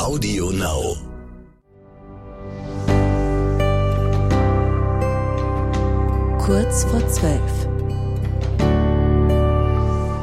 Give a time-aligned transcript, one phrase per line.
[0.00, 0.96] Audio Now.
[6.38, 7.68] Kurz vor zwölf.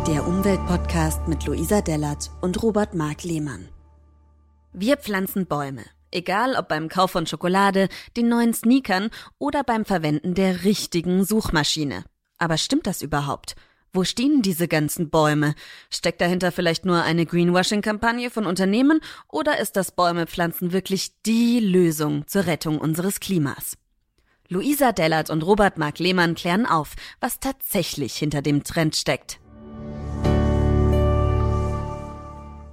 [0.07, 3.69] Der Umweltpodcast mit Luisa Dellert und Robert Mark Lehmann.
[4.73, 5.85] Wir pflanzen Bäume.
[6.09, 7.87] Egal ob beim Kauf von Schokolade,
[8.17, 12.03] den neuen Sneakern oder beim Verwenden der richtigen Suchmaschine.
[12.39, 13.55] Aber stimmt das überhaupt?
[13.97, 15.55] Wo stehen diese ganzen Bäume?
[15.89, 22.27] Steckt dahinter vielleicht nur eine Greenwashing-Kampagne von Unternehmen oder ist das Bäumepflanzen wirklich die Lösung
[22.27, 23.75] zur Rettung unseres Klimas?
[24.49, 29.39] Luisa Dellert und Robert Mark Lehmann klären auf, was tatsächlich hinter dem Trend steckt.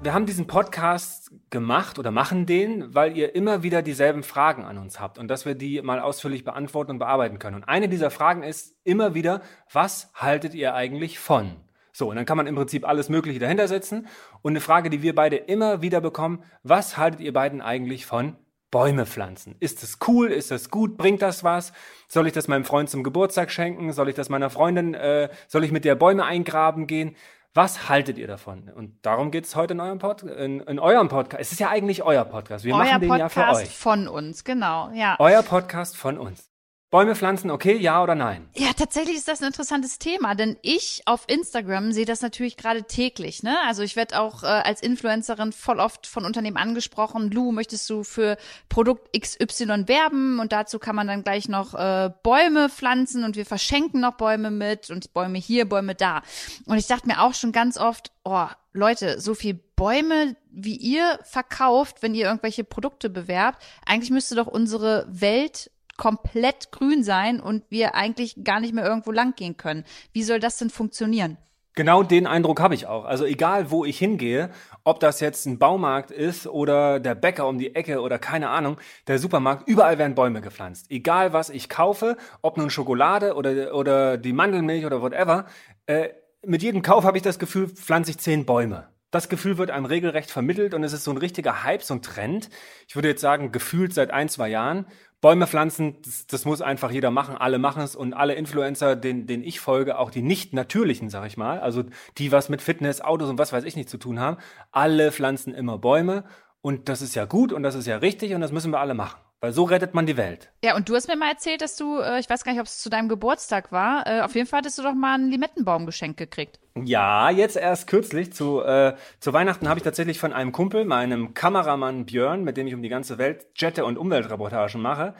[0.02, 1.23] Wir haben diesen Podcast
[1.55, 5.47] gemacht oder machen den, weil ihr immer wieder dieselben Fragen an uns habt und dass
[5.47, 7.55] wir die mal ausführlich beantworten und bearbeiten können.
[7.55, 9.41] Und eine dieser Fragen ist immer wieder,
[9.73, 11.57] was haltet ihr eigentlich von?
[11.93, 14.09] So, und dann kann man im Prinzip alles Mögliche dahinter setzen.
[14.43, 18.37] Und eine Frage, die wir beide immer wieder bekommen, was haltet ihr beiden eigentlich von
[18.73, 19.55] Bäume pflanzen?
[19.61, 20.33] Ist es cool?
[20.33, 20.96] Ist das gut?
[20.96, 21.73] Bringt das was?
[22.09, 23.93] Soll ich das meinem Freund zum Geburtstag schenken?
[23.93, 27.15] Soll ich das meiner Freundin, äh, soll ich mit der Bäume eingraben gehen?
[27.57, 28.69] Was haltet ihr davon?
[28.69, 31.41] Und darum geht es heute in eurem, Pod in, in eurem Podcast.
[31.41, 32.65] Es ist ja eigentlich euer Podcast.
[32.65, 33.77] Wir euer machen den Podcast ja für euch.
[33.77, 35.15] von uns, genau, ja.
[35.21, 36.51] Euer Podcast von uns.
[36.95, 38.48] Bäume pflanzen, okay, ja oder nein?
[38.54, 42.84] Ja, tatsächlich ist das ein interessantes Thema, denn ich auf Instagram sehe das natürlich gerade
[42.84, 43.42] täglich.
[43.42, 43.56] Ne?
[43.66, 47.32] Also ich werde auch äh, als Influencerin voll oft von Unternehmen angesprochen.
[47.32, 48.37] Lu, möchtest du für
[48.68, 50.38] Produkt XY werben?
[50.38, 54.52] Und dazu kann man dann gleich noch äh, Bäume pflanzen und wir verschenken noch Bäume
[54.52, 56.22] mit und Bäume hier, Bäume da.
[56.66, 61.18] Und ich dachte mir auch schon ganz oft, oh, Leute, so viel Bäume, wie ihr
[61.24, 67.64] verkauft, wenn ihr irgendwelche Produkte bewerbt, eigentlich müsste doch unsere Welt komplett grün sein und
[67.70, 69.84] wir eigentlich gar nicht mehr irgendwo lang gehen können.
[70.12, 71.37] Wie soll das denn funktionieren?
[71.76, 73.04] Genau den Eindruck habe ich auch.
[73.04, 74.50] Also egal, wo ich hingehe,
[74.84, 78.76] ob das jetzt ein Baumarkt ist oder der Bäcker um die Ecke oder keine Ahnung,
[79.09, 80.87] der Supermarkt, überall werden Bäume gepflanzt.
[80.91, 85.47] Egal, was ich kaufe, ob nun Schokolade oder, oder die Mandelmilch oder whatever,
[85.87, 86.10] äh,
[86.47, 88.94] mit jedem Kauf habe ich das Gefühl, pflanze ich zehn Bäume.
[89.15, 92.03] Das Gefühl wird einem regelrecht vermittelt und es ist so ein richtiger Hype, so ein
[92.03, 92.51] Trend.
[92.89, 94.87] Ich würde jetzt sagen, gefühlt seit ein, zwei Jahren.
[95.21, 99.29] Bäume pflanzen, das, das muss einfach jeder machen, alle machen es und alle Influencer, denen,
[99.29, 101.85] denen ich folge, auch die nicht natürlichen, sag ich mal, also
[102.19, 104.37] die was mit Fitness, Autos und was weiß ich nicht zu tun haben,
[104.73, 106.25] alle pflanzen immer Bäume
[106.61, 108.95] und das ist ja gut und das ist ja richtig und das müssen wir alle
[108.95, 109.21] machen.
[109.44, 110.49] Weil so rettet man die Welt.
[110.65, 112.66] Ja, und du hast mir mal erzählt, dass du, äh, ich weiß gar nicht, ob
[112.66, 115.84] es zu deinem Geburtstag war, äh, auf jeden Fall hattest du doch mal einen Limettenbaum
[115.84, 116.59] geschenkt gekriegt.
[116.82, 121.34] Ja, jetzt erst kürzlich zu, äh, zu Weihnachten habe ich tatsächlich von einem Kumpel, meinem
[121.34, 125.15] Kameramann Björn, mit dem ich um die ganze Welt jette und Umweltreportagen mache,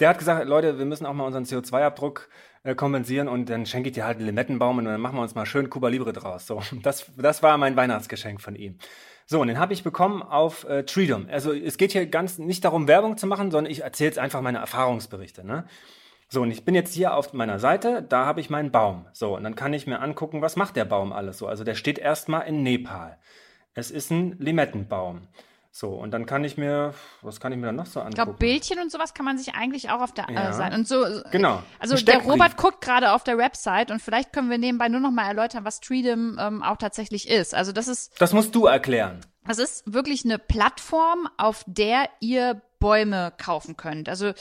[0.00, 3.88] der hat gesagt, Leute, wir müssen auch mal unseren CO2-Abdruck äh, kompensieren und dann schenke
[3.88, 6.46] ich dir halt einen Limettenbaum und dann machen wir uns mal schön Cuba Libre draus.
[6.46, 8.78] So, das, das war mein Weihnachtsgeschenk von ihm.
[9.26, 11.26] So, und den habe ich bekommen auf äh, Treedom.
[11.30, 14.40] Also es geht hier ganz nicht darum, Werbung zu machen, sondern ich erzähle jetzt einfach
[14.40, 15.46] meine Erfahrungsberichte.
[15.46, 15.66] Ne?
[16.30, 19.06] So, und ich bin jetzt hier auf meiner Seite, da habe ich meinen Baum.
[19.12, 21.46] So, und dann kann ich mir angucken, was macht der Baum alles so.
[21.46, 23.18] Also der steht erstmal in Nepal.
[23.74, 25.28] Es ist ein Limettenbaum.
[25.80, 28.08] So, und dann kann ich mir, was kann ich mir dann noch so angucken?
[28.10, 30.48] Ich glaube, Bildchen und sowas kann man sich eigentlich auch auf der Ja.
[30.48, 30.74] äh, Seite.
[30.74, 31.62] Und so, Genau.
[31.78, 32.18] Also der.
[32.18, 35.64] Robert guckt gerade auf der Website und vielleicht können wir nebenbei nur noch mal erläutern,
[35.64, 37.54] was Treedom ähm, auch tatsächlich ist.
[37.54, 39.20] Also das ist Das musst du erklären.
[39.46, 44.08] Das ist wirklich eine Plattform, auf der ihr Bäume kaufen könnt.
[44.08, 44.32] Also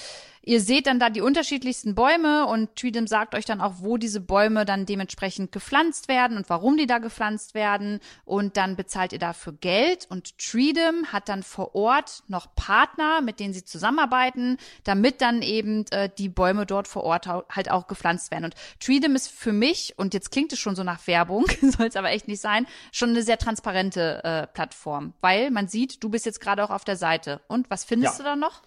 [0.47, 4.21] ihr seht dann da die unterschiedlichsten Bäume und Treedom sagt euch dann auch, wo diese
[4.21, 7.99] Bäume dann dementsprechend gepflanzt werden und warum die da gepflanzt werden.
[8.25, 13.39] Und dann bezahlt ihr dafür Geld und Treedom hat dann vor Ort noch Partner, mit
[13.39, 18.31] denen sie zusammenarbeiten, damit dann eben äh, die Bäume dort vor Ort halt auch gepflanzt
[18.31, 18.45] werden.
[18.45, 21.95] Und Treedom ist für mich, und jetzt klingt es schon so nach Werbung, soll es
[21.97, 26.25] aber echt nicht sein, schon eine sehr transparente äh, Plattform, weil man sieht, du bist
[26.25, 27.41] jetzt gerade auch auf der Seite.
[27.47, 28.23] Und was findest Ja.
[28.23, 28.61] du da noch?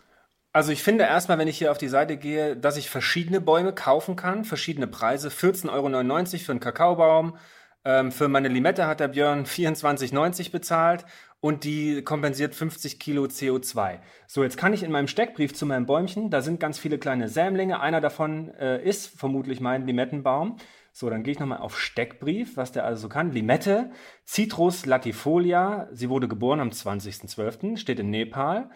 [0.53, 3.73] Also ich finde erstmal, wenn ich hier auf die Seite gehe, dass ich verschiedene Bäume
[3.73, 5.29] kaufen kann, verschiedene Preise.
[5.29, 7.37] 14,99 Euro für einen Kakaobaum.
[7.85, 11.05] Ähm, für meine Limette hat der Björn 24,90 Euro bezahlt
[11.41, 14.01] und die kompensiert 50 Kilo CO2.
[14.27, 17.29] So, jetzt kann ich in meinem Steckbrief zu meinem Bäumchen, da sind ganz viele kleine
[17.29, 17.81] Sämlinge.
[17.81, 20.57] Einer davon äh, ist vermutlich mein Limettenbaum.
[20.93, 23.31] So, dann gehe ich nochmal auf Steckbrief, was der also so kann.
[23.31, 23.91] Limette,
[24.27, 25.89] Citrus latifolia.
[25.93, 28.69] Sie wurde geboren am 20.12., steht in Nepal.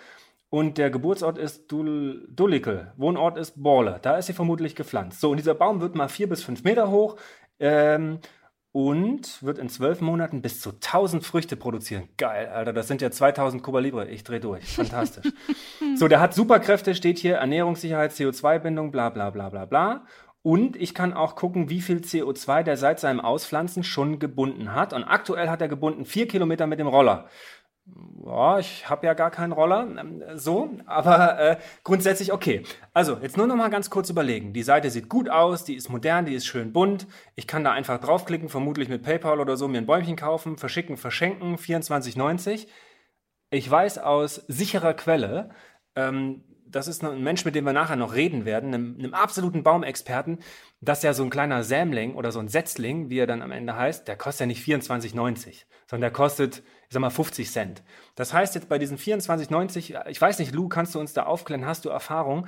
[0.54, 2.92] Und der Geburtsort ist Dul Dulikel.
[2.96, 3.98] Wohnort ist Borle.
[4.02, 5.20] Da ist sie vermutlich gepflanzt.
[5.20, 7.16] So, und dieser Baum wird mal vier bis fünf Meter hoch
[7.58, 8.20] ähm,
[8.70, 12.08] und wird in zwölf Monaten bis zu 1000 Früchte produzieren.
[12.18, 14.08] Geil, Alter, das sind ja 2000 Kuba Libre.
[14.08, 14.64] Ich dreh durch.
[14.64, 15.32] Fantastisch.
[15.96, 20.06] so, der hat Superkräfte, steht hier, Ernährungssicherheit, CO2-Bindung, bla bla bla bla bla.
[20.42, 24.92] Und ich kann auch gucken, wie viel CO2 der seit seinem Auspflanzen schon gebunden hat.
[24.92, 27.28] Und aktuell hat er gebunden vier Kilometer mit dem Roller.
[28.24, 32.62] Ja, ich habe ja gar keinen Roller, ähm, so, aber äh, grundsätzlich okay.
[32.94, 34.54] Also, jetzt nur noch mal ganz kurz überlegen.
[34.54, 37.06] Die Seite sieht gut aus, die ist modern, die ist schön bunt.
[37.34, 40.96] Ich kann da einfach draufklicken, vermutlich mit PayPal oder so, mir ein Bäumchen kaufen, verschicken,
[40.96, 42.68] verschenken, 24,90.
[43.50, 45.50] Ich weiß aus sicherer Quelle,
[45.94, 49.62] ähm, das ist ein Mensch, mit dem wir nachher noch reden werden, einem, einem, absoluten
[49.62, 50.38] Baumexperten,
[50.80, 53.76] dass ja so ein kleiner Sämling oder so ein Setzling, wie er dann am Ende
[53.76, 56.62] heißt, der kostet ja nicht 24,90, sondern der kostet,
[56.94, 57.82] sag mal, 50 Cent.
[58.14, 61.66] Das heißt jetzt bei diesen 24,90, ich weiß nicht, Lou, kannst du uns da aufklären,
[61.66, 62.46] hast du Erfahrung?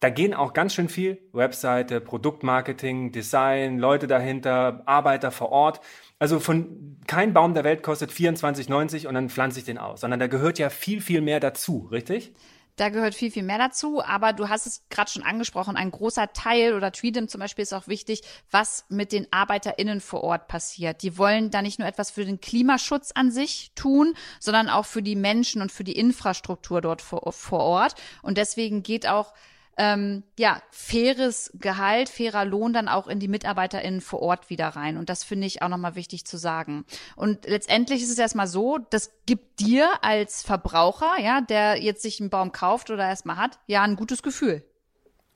[0.00, 5.80] Da gehen auch ganz schön viel Webseite, Produktmarketing, Design, Leute dahinter, Arbeiter vor Ort.
[6.20, 10.20] Also von kein Baum der Welt kostet 24,90 und dann pflanze ich den aus, sondern
[10.20, 12.32] da gehört ja viel, viel mehr dazu, richtig?
[12.78, 14.02] Da gehört viel, viel mehr dazu.
[14.02, 17.72] Aber du hast es gerade schon angesprochen, ein großer Teil oder Tweedem zum Beispiel ist
[17.72, 21.02] auch wichtig, was mit den ArbeiterInnen vor Ort passiert.
[21.02, 25.02] Die wollen da nicht nur etwas für den Klimaschutz an sich tun, sondern auch für
[25.02, 27.96] die Menschen und für die Infrastruktur dort vor, vor Ort.
[28.22, 29.34] Und deswegen geht auch
[29.78, 34.96] ähm, ja, faires Gehalt, fairer Lohn dann auch in die MitarbeiterInnen vor Ort wieder rein.
[34.96, 36.84] Und das finde ich auch nochmal wichtig zu sagen.
[37.14, 42.20] Und letztendlich ist es erstmal so, das gibt dir als Verbraucher, ja, der jetzt sich
[42.20, 44.64] einen Baum kauft oder erstmal hat, ja, ein gutes Gefühl.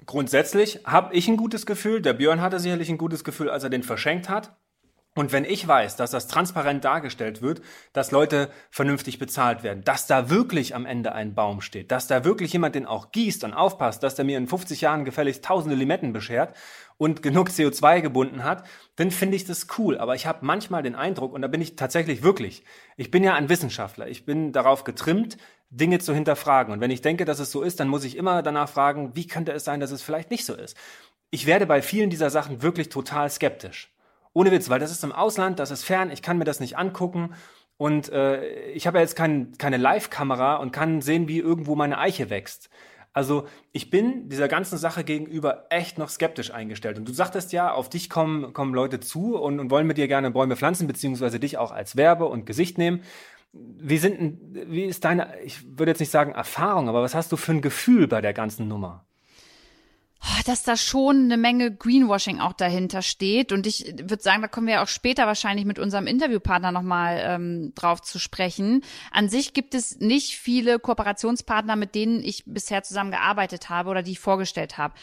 [0.05, 2.03] Grundsätzlich habe ich ein gutes Gefühl.
[2.03, 4.57] Der Björn hatte sicherlich ein gutes Gefühl, als er den verschenkt hat.
[5.15, 7.61] Und wenn ich weiß, dass das transparent dargestellt wird,
[7.93, 12.25] dass Leute vernünftig bezahlt werden, dass da wirklich am Ende ein Baum steht, dass da
[12.25, 15.77] wirklich jemand den auch gießt und aufpasst, dass der mir in 50 Jahren gefälligst tausende
[15.77, 16.57] Limetten beschert
[16.97, 18.65] und genug CO2 gebunden hat,
[18.97, 19.99] dann finde ich das cool.
[19.99, 22.65] Aber ich habe manchmal den Eindruck, und da bin ich tatsächlich wirklich,
[22.97, 25.37] ich bin ja ein Wissenschaftler, ich bin darauf getrimmt,
[25.69, 26.73] Dinge zu hinterfragen.
[26.73, 29.27] Und wenn ich denke, dass es so ist, dann muss ich immer danach fragen, wie
[29.27, 30.75] könnte es sein, dass es vielleicht nicht so ist.
[31.31, 33.91] Ich werde bei vielen dieser Sachen wirklich total skeptisch.
[34.35, 36.79] Ohne Witz, weil das ist im Ausland, das ist fern, ich kann mir das nicht
[36.79, 37.35] angucken.
[37.77, 41.99] Und äh, ich habe ja jetzt kein, keine Live-Kamera und kann sehen, wie irgendwo meine
[41.99, 42.71] Eiche wächst.
[43.13, 46.97] Also ich bin dieser ganzen Sache gegenüber echt noch skeptisch eingestellt.
[46.97, 50.09] Und du sagtest ja, auf dich kommen, kommen Leute zu und, und wollen mit dir
[50.09, 53.03] gerne Bäume pflanzen, beziehungsweise dich auch als Werbe und Gesicht nehmen.
[53.53, 57.37] Wie sind, wie ist deine, ich würde jetzt nicht sagen Erfahrung, aber was hast du
[57.37, 59.05] für ein Gefühl bei der ganzen Nummer?
[60.25, 63.51] Oh, dass da schon eine Menge Greenwashing auch dahinter steht.
[63.51, 67.73] Und ich würde sagen, da kommen wir auch später wahrscheinlich mit unserem Interviewpartner nochmal ähm,
[67.75, 68.85] drauf zu sprechen.
[69.11, 74.13] An sich gibt es nicht viele Kooperationspartner, mit denen ich bisher zusammengearbeitet habe oder die
[74.13, 74.95] ich vorgestellt habe.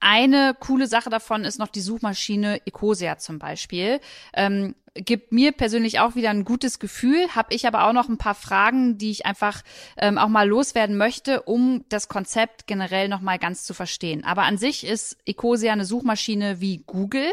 [0.00, 4.00] Eine coole Sache davon ist noch die Suchmaschine Ecosia zum Beispiel.
[4.34, 8.18] Ähm, gibt mir persönlich auch wieder ein gutes Gefühl, habe ich aber auch noch ein
[8.18, 9.62] paar Fragen, die ich einfach
[9.96, 14.24] ähm, auch mal loswerden möchte, um das Konzept generell noch mal ganz zu verstehen.
[14.24, 17.30] Aber an sich ist Ecosia eine Suchmaschine wie Google.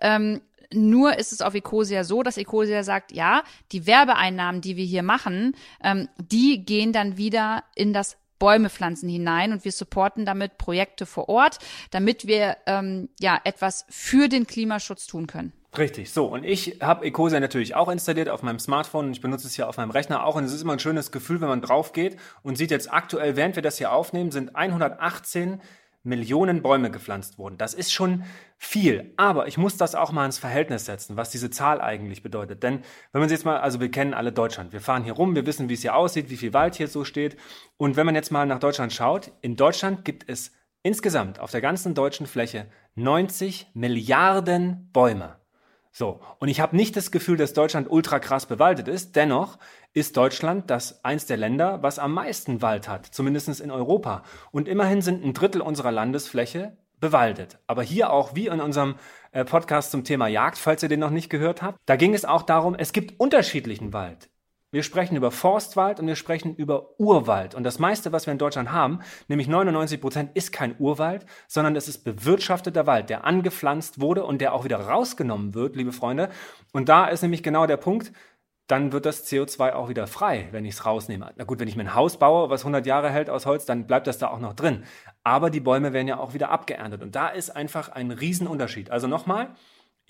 [0.00, 0.40] Ähm,
[0.72, 3.42] nur ist es auf Ecosia so, dass Ecosia sagt, ja,
[3.72, 9.08] die Werbeeinnahmen, die wir hier machen, ähm, die gehen dann wieder in das Bäume pflanzen
[9.08, 11.58] hinein und wir supporten damit Projekte vor Ort,
[11.92, 15.52] damit wir ähm, ja etwas für den Klimaschutz tun können.
[15.78, 16.26] Richtig, so.
[16.26, 19.76] Und ich habe Ecosia natürlich auch installiert auf meinem Smartphone ich benutze es hier auf
[19.76, 20.34] meinem Rechner auch.
[20.34, 23.36] Und es ist immer ein schönes Gefühl, wenn man drauf geht und sieht jetzt aktuell,
[23.36, 25.60] während wir das hier aufnehmen, sind 118
[26.02, 27.58] Millionen Bäume gepflanzt worden.
[27.58, 28.24] Das ist schon
[28.56, 29.12] viel.
[29.16, 32.62] Aber ich muss das auch mal ins Verhältnis setzen, was diese Zahl eigentlich bedeutet.
[32.62, 32.82] Denn
[33.12, 34.72] wenn man sich jetzt mal, also wir kennen alle Deutschland.
[34.72, 37.04] Wir fahren hier rum, wir wissen, wie es hier aussieht, wie viel Wald hier so
[37.04, 37.36] steht.
[37.76, 40.52] Und wenn man jetzt mal nach Deutschland schaut, in Deutschland gibt es
[40.82, 45.39] insgesamt auf der ganzen deutschen Fläche 90 Milliarden Bäume.
[45.92, 49.16] So, und ich habe nicht das Gefühl, dass Deutschland ultra krass bewaldet ist.
[49.16, 49.58] Dennoch
[49.92, 54.22] ist Deutschland das eins der Länder, was am meisten Wald hat, zumindest in Europa.
[54.52, 57.58] Und immerhin sind ein Drittel unserer Landesfläche bewaldet.
[57.66, 58.94] Aber hier auch, wie in unserem
[59.32, 62.24] äh, Podcast zum Thema Jagd, falls ihr den noch nicht gehört habt, da ging es
[62.24, 64.30] auch darum, es gibt unterschiedlichen Wald.
[64.72, 67.56] Wir sprechen über Forstwald und wir sprechen über Urwald.
[67.56, 71.74] Und das meiste, was wir in Deutschland haben, nämlich 99 Prozent, ist kein Urwald, sondern
[71.74, 76.28] es ist bewirtschafteter Wald, der angepflanzt wurde und der auch wieder rausgenommen wird, liebe Freunde.
[76.72, 78.12] Und da ist nämlich genau der Punkt,
[78.68, 81.32] dann wird das CO2 auch wieder frei, wenn ich es rausnehme.
[81.34, 83.88] Na gut, wenn ich mir ein Haus baue, was 100 Jahre hält aus Holz, dann
[83.88, 84.84] bleibt das da auch noch drin.
[85.24, 87.02] Aber die Bäume werden ja auch wieder abgeerntet.
[87.02, 88.92] Und da ist einfach ein Riesenunterschied.
[88.92, 89.48] Also nochmal,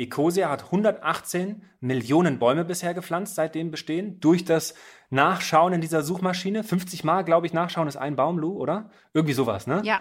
[0.01, 4.75] Ecosia hat 118 Millionen Bäume bisher gepflanzt, seitdem bestehen, durch das
[5.11, 6.65] Nachschauen in dieser Suchmaschine.
[6.65, 8.91] 50 Mal, glaube ich, Nachschauen ist ein Baum, Lou, oder?
[9.13, 9.83] Irgendwie sowas, ne?
[9.85, 10.01] Ja.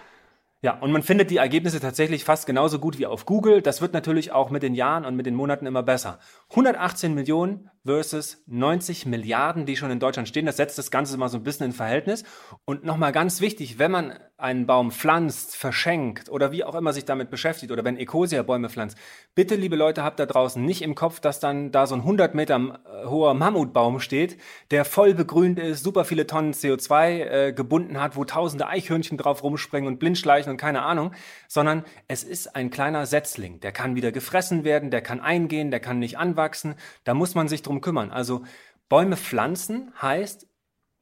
[0.62, 3.62] Ja, und man findet die Ergebnisse tatsächlich fast genauso gut wie auf Google.
[3.62, 6.18] Das wird natürlich auch mit den Jahren und mit den Monaten immer besser.
[6.50, 10.44] 118 Millionen versus 90 Milliarden, die schon in Deutschland stehen.
[10.44, 12.24] Das setzt das Ganze mal so ein bisschen in Verhältnis.
[12.66, 17.04] Und nochmal ganz wichtig, wenn man einen Baum pflanzt, verschenkt oder wie auch immer sich
[17.04, 18.96] damit beschäftigt oder wenn Ecosia Bäume pflanzt,
[19.34, 22.34] bitte, liebe Leute, habt da draußen nicht im Kopf, dass dann da so ein 100
[22.34, 24.38] Meter äh, hoher Mammutbaum steht,
[24.70, 29.42] der voll begrünt ist, super viele Tonnen CO2 äh, gebunden hat, wo tausende Eichhörnchen drauf
[29.42, 31.12] rumspringen und blindschleichen und keine Ahnung,
[31.48, 33.60] sondern es ist ein kleiner Setzling.
[33.60, 36.74] Der kann wieder gefressen werden, der kann eingehen, der kann nicht anwachsen.
[37.04, 38.10] Da muss man sich drum kümmern.
[38.10, 38.42] Also
[38.88, 40.46] Bäume pflanzen heißt,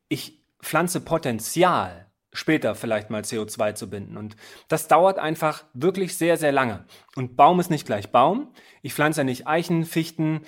[0.08, 2.07] ich pflanze Potenzial
[2.38, 4.16] später vielleicht mal CO2 zu binden.
[4.16, 4.36] Und
[4.68, 6.84] das dauert einfach wirklich sehr, sehr lange.
[7.16, 8.52] Und Baum ist nicht gleich Baum.
[8.82, 10.42] Ich pflanze ja nicht Eichen, Fichten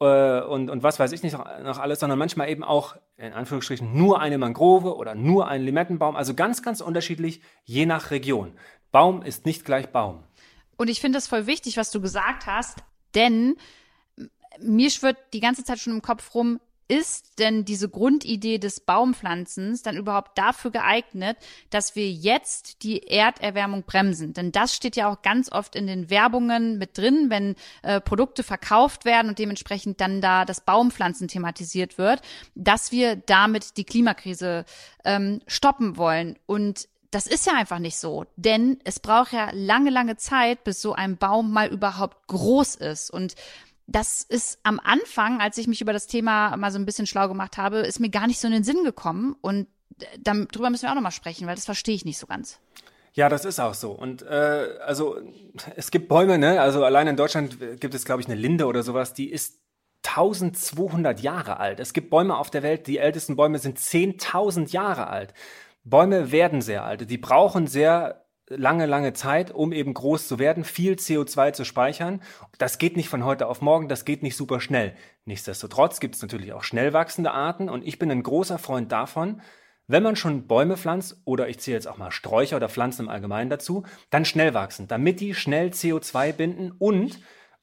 [0.00, 3.96] äh, und, und was weiß ich nicht noch, alles, sondern manchmal eben auch in Anführungsstrichen
[3.96, 6.16] nur eine Mangrove oder nur ein Limettenbaum.
[6.16, 8.52] Also ganz, ganz unterschiedlich, je nach Region.
[8.90, 10.22] Baum ist nicht gleich Baum.
[10.76, 12.78] Und ich finde das voll wichtig, was du gesagt hast,
[13.14, 13.56] denn
[14.60, 16.60] mir schwirrt die ganze Zeit schon im Kopf rum,
[16.92, 21.38] ist denn diese Grundidee des Baumpflanzens dann überhaupt dafür geeignet,
[21.70, 24.34] dass wir jetzt die Erderwärmung bremsen?
[24.34, 28.42] Denn das steht ja auch ganz oft in den Werbungen mit drin, wenn äh, Produkte
[28.42, 32.20] verkauft werden und dementsprechend dann da das Baumpflanzen thematisiert wird,
[32.54, 34.66] dass wir damit die Klimakrise
[35.06, 36.38] ähm, stoppen wollen.
[36.44, 40.82] Und das ist ja einfach nicht so, denn es braucht ja lange, lange Zeit, bis
[40.82, 43.10] so ein Baum mal überhaupt groß ist.
[43.10, 43.34] Und
[43.86, 47.28] das ist am Anfang, als ich mich über das Thema mal so ein bisschen schlau
[47.28, 49.36] gemacht habe, ist mir gar nicht so in den Sinn gekommen.
[49.40, 49.66] Und
[50.20, 52.60] darüber müssen wir auch nochmal sprechen, weil das verstehe ich nicht so ganz.
[53.14, 53.92] Ja, das ist auch so.
[53.92, 55.18] Und äh, also
[55.76, 56.60] es gibt Bäume, ne?
[56.60, 59.60] Also allein in Deutschland gibt es, glaube ich, eine Linde oder sowas, die ist
[60.04, 61.78] 1200 Jahre alt.
[61.78, 65.34] Es gibt Bäume auf der Welt, die ältesten Bäume sind 10.000 Jahre alt.
[65.84, 67.08] Bäume werden sehr alt.
[67.10, 72.22] Die brauchen sehr lange, lange Zeit, um eben groß zu werden, viel CO2 zu speichern.
[72.58, 74.94] Das geht nicht von heute auf morgen, das geht nicht super schnell.
[75.24, 79.40] Nichtsdestotrotz gibt es natürlich auch schnell wachsende Arten und ich bin ein großer Freund davon,
[79.88, 83.08] wenn man schon Bäume pflanzt, oder ich zähle jetzt auch mal Sträucher oder Pflanzen im
[83.08, 87.20] Allgemeinen dazu, dann schnell wachsen, damit die schnell CO2 binden und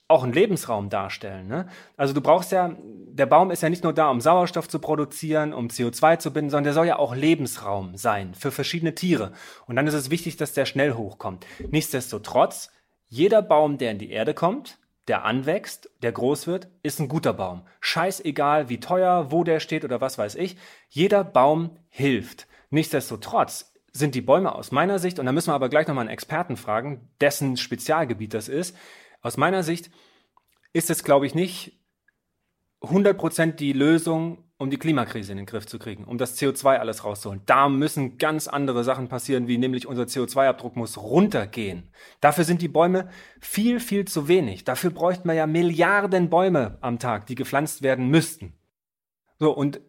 [0.10, 1.48] auch einen Lebensraum darstellen.
[1.48, 1.68] Ne?
[1.96, 5.54] Also du brauchst ja, der Baum ist ja nicht nur da, um Sauerstoff zu produzieren,
[5.54, 9.32] um CO2 zu binden, sondern der soll ja auch Lebensraum sein für verschiedene Tiere.
[9.68, 11.46] Und dann ist es wichtig, dass der schnell hochkommt.
[11.70, 12.72] Nichtsdestotrotz,
[13.08, 17.34] jeder Baum, der in die Erde kommt, der anwächst, der groß wird, ist ein guter
[17.34, 17.68] Baum.
[17.80, 20.58] Scheißegal, wie teuer, wo der steht oder was weiß ich.
[20.90, 22.48] Jeder Baum hilft.
[22.72, 26.14] Nichtsdestotrotz sind die Bäume aus meiner Sicht, und da müssen wir aber gleich nochmal einen
[26.14, 28.76] Experten fragen, dessen Spezialgebiet das ist,
[29.22, 29.90] aus meiner Sicht
[30.74, 31.80] ist es, glaube ich, nicht
[32.82, 37.04] 100% die Lösung, um die Klimakrise in den Griff zu kriegen, um das CO2 alles
[37.04, 37.42] rauszuholen.
[37.46, 41.90] Da müssen ganz andere Sachen passieren, wie nämlich unser CO2-Abdruck muss runtergehen.
[42.20, 43.10] Dafür sind die Bäume
[43.40, 44.66] viel, viel zu wenig.
[44.66, 48.54] Dafür bräuchten wir ja Milliarden Bäume am Tag, die gepflanzt werden müssten.
[49.40, 49.82] So, und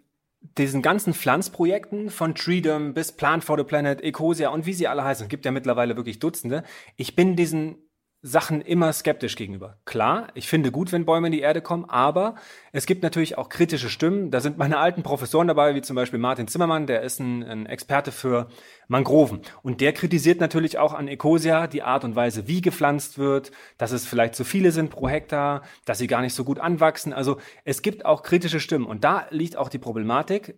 [0.57, 5.05] diesen ganzen Pflanzprojekten von Treedom bis Plant for the Planet, Ecosia und wie sie alle
[5.05, 6.63] heißen, gibt ja mittlerweile wirklich Dutzende.
[6.97, 7.90] Ich bin diesen
[8.23, 9.79] Sachen immer skeptisch gegenüber.
[9.87, 12.35] Klar, ich finde gut, wenn Bäume in die Erde kommen, aber
[12.71, 14.31] es gibt natürlich auch kritische Stimmen.
[14.31, 17.65] Da sind meine alten Professoren dabei, wie zum Beispiel Martin Zimmermann, der ist ein, ein
[17.65, 18.49] Experte für
[18.89, 19.41] Mangroven.
[19.63, 23.91] Und der kritisiert natürlich auch an Ecosia die Art und Weise, wie gepflanzt wird, dass
[23.91, 27.15] es vielleicht zu viele sind pro Hektar, dass sie gar nicht so gut anwachsen.
[27.15, 28.85] Also es gibt auch kritische Stimmen.
[28.85, 30.57] Und da liegt auch die Problematik.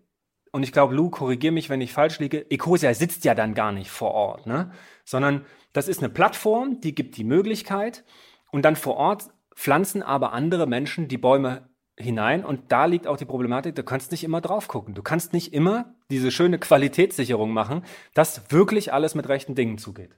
[0.50, 2.44] Und ich glaube, Lou, korrigier mich, wenn ich falsch liege.
[2.50, 4.72] Ecosia sitzt ja dann gar nicht vor Ort, ne?
[5.04, 8.04] Sondern das ist eine Plattform, die gibt die Möglichkeit
[8.50, 11.68] und dann vor Ort pflanzen aber andere Menschen die Bäume
[11.98, 14.94] hinein und da liegt auch die Problematik, du kannst nicht immer drauf gucken.
[14.94, 20.16] Du kannst nicht immer diese schöne Qualitätssicherung machen, dass wirklich alles mit rechten Dingen zugeht.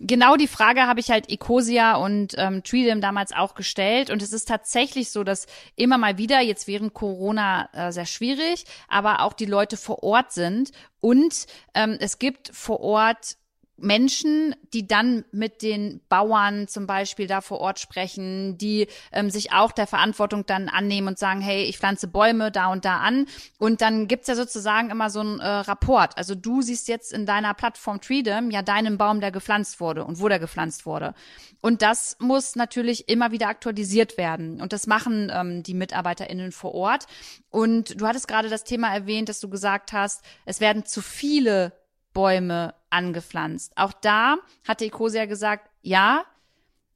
[0.00, 4.10] Genau die Frage habe ich halt Ecosia und ähm, Treedom damals auch gestellt.
[4.10, 8.64] Und es ist tatsächlich so, dass immer mal wieder, jetzt während Corona äh, sehr schwierig,
[8.86, 10.70] aber auch die Leute vor Ort sind.
[11.00, 13.38] Und ähm, es gibt vor Ort
[13.80, 19.52] Menschen, die dann mit den Bauern zum Beispiel da vor Ort sprechen, die ähm, sich
[19.52, 23.26] auch der Verantwortung dann annehmen und sagen, hey, ich pflanze Bäume da und da an.
[23.58, 26.16] Und dann gibt's ja sozusagen immer so einen äh, Rapport.
[26.18, 30.20] Also du siehst jetzt in deiner Plattform Freedom ja deinen Baum, der gepflanzt wurde und
[30.20, 31.14] wo der gepflanzt wurde.
[31.60, 34.60] Und das muss natürlich immer wieder aktualisiert werden.
[34.60, 37.06] Und das machen ähm, die MitarbeiterInnen vor Ort.
[37.50, 41.72] Und du hattest gerade das Thema erwähnt, dass du gesagt hast, es werden zu viele
[42.18, 43.74] Bäume angepflanzt.
[43.76, 46.24] Auch da hatte Ecosia gesagt, ja,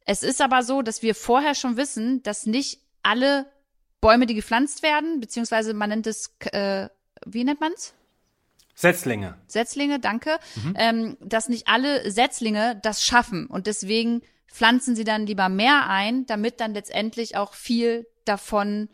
[0.04, 3.46] es ist aber so, dass wir vorher schon wissen, dass nicht alle
[4.00, 6.88] Bäume, die gepflanzt werden, beziehungsweise man nennt es, äh,
[7.24, 7.94] wie nennt man es?
[8.74, 9.38] Setzlinge.
[9.46, 10.40] Setzlinge, danke.
[10.56, 10.74] Mhm.
[10.76, 13.46] Ähm, dass nicht alle Setzlinge das schaffen.
[13.46, 18.88] Und deswegen pflanzen sie dann lieber mehr ein, damit dann letztendlich auch viel davon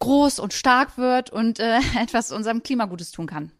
[0.00, 3.52] groß und stark wird und äh, etwas unserem Klima Gutes tun kann.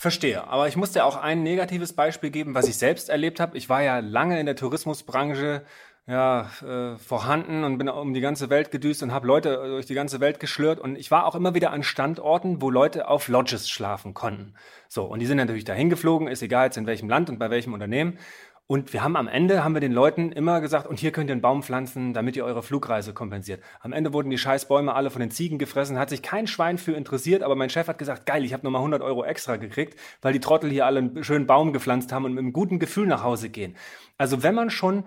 [0.00, 3.58] Verstehe, aber ich muss dir auch ein negatives Beispiel geben, was ich selbst erlebt habe.
[3.58, 5.62] Ich war ja lange in der Tourismusbranche
[6.06, 9.92] ja, äh, vorhanden und bin um die ganze Welt gedüst und habe Leute durch die
[9.92, 13.68] ganze Welt geschlürt und ich war auch immer wieder an Standorten, wo Leute auf Lodges
[13.68, 14.54] schlafen konnten.
[14.88, 17.50] So, und die sind natürlich dahin geflogen, ist egal jetzt in welchem Land und bei
[17.50, 18.16] welchem Unternehmen.
[18.70, 21.32] Und wir haben am Ende, haben wir den Leuten immer gesagt, und hier könnt ihr
[21.32, 23.60] einen Baum pflanzen, damit ihr eure Flugreise kompensiert.
[23.80, 26.92] Am Ende wurden die Scheißbäume alle von den Ziegen gefressen, hat sich kein Schwein für
[26.92, 30.32] interessiert, aber mein Chef hat gesagt, geil, ich habe nochmal 100 Euro extra gekriegt, weil
[30.32, 33.24] die Trottel hier alle einen schönen Baum gepflanzt haben und mit einem guten Gefühl nach
[33.24, 33.74] Hause gehen.
[34.18, 35.02] Also wenn man schon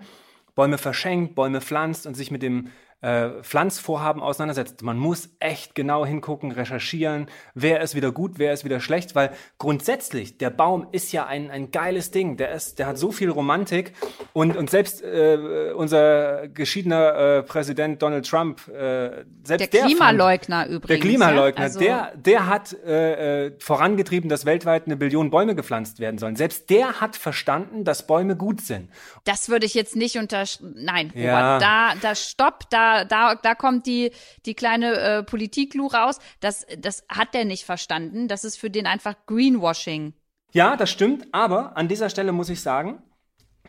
[0.54, 2.68] Bäume verschenkt, Bäume pflanzt und sich mit dem
[3.04, 4.82] äh, Pflanzvorhaben auseinandersetzt.
[4.82, 9.30] Man muss echt genau hingucken, recherchieren, wer ist wieder gut, wer ist wieder schlecht, weil
[9.58, 12.38] grundsätzlich der Baum ist ja ein, ein geiles Ding.
[12.38, 13.92] Der, ist, der hat so viel Romantik
[14.32, 20.70] und, und selbst äh, unser geschiedener äh, Präsident Donald Trump, äh, selbst der Klimaleugner fand,
[20.70, 20.88] übrigens.
[20.88, 21.64] Der Klimaleugner, ja?
[21.66, 26.36] also der, der hat äh, äh, vorangetrieben, dass weltweit eine Billion Bäume gepflanzt werden sollen.
[26.36, 28.88] Selbst der hat verstanden, dass Bäume gut sind.
[29.24, 30.44] Das würde ich jetzt nicht unter...
[30.60, 31.58] Nein, Robert, Ja.
[31.58, 34.12] da, da stopp, da da, da, kommt die,
[34.46, 36.18] die kleine äh, Politiklu raus.
[36.40, 38.28] Das, das hat der nicht verstanden.
[38.28, 40.14] Das ist für den einfach Greenwashing.
[40.52, 43.02] Ja, das stimmt, aber an dieser Stelle muss ich sagen,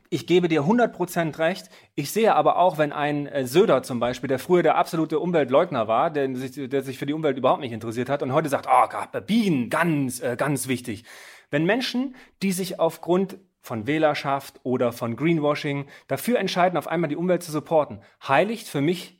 [0.09, 1.69] ich gebe dir 100% recht.
[1.95, 5.87] Ich sehe aber auch, wenn ein äh, Söder zum Beispiel, der früher der absolute Umweltleugner
[5.87, 8.67] war, der sich, der sich für die Umwelt überhaupt nicht interessiert hat und heute sagt,
[8.69, 11.05] oh, Bienen, ganz, äh, ganz wichtig.
[11.49, 17.15] Wenn Menschen, die sich aufgrund von Wählerschaft oder von Greenwashing dafür entscheiden, auf einmal die
[17.15, 19.14] Umwelt zu supporten, heiligt für mich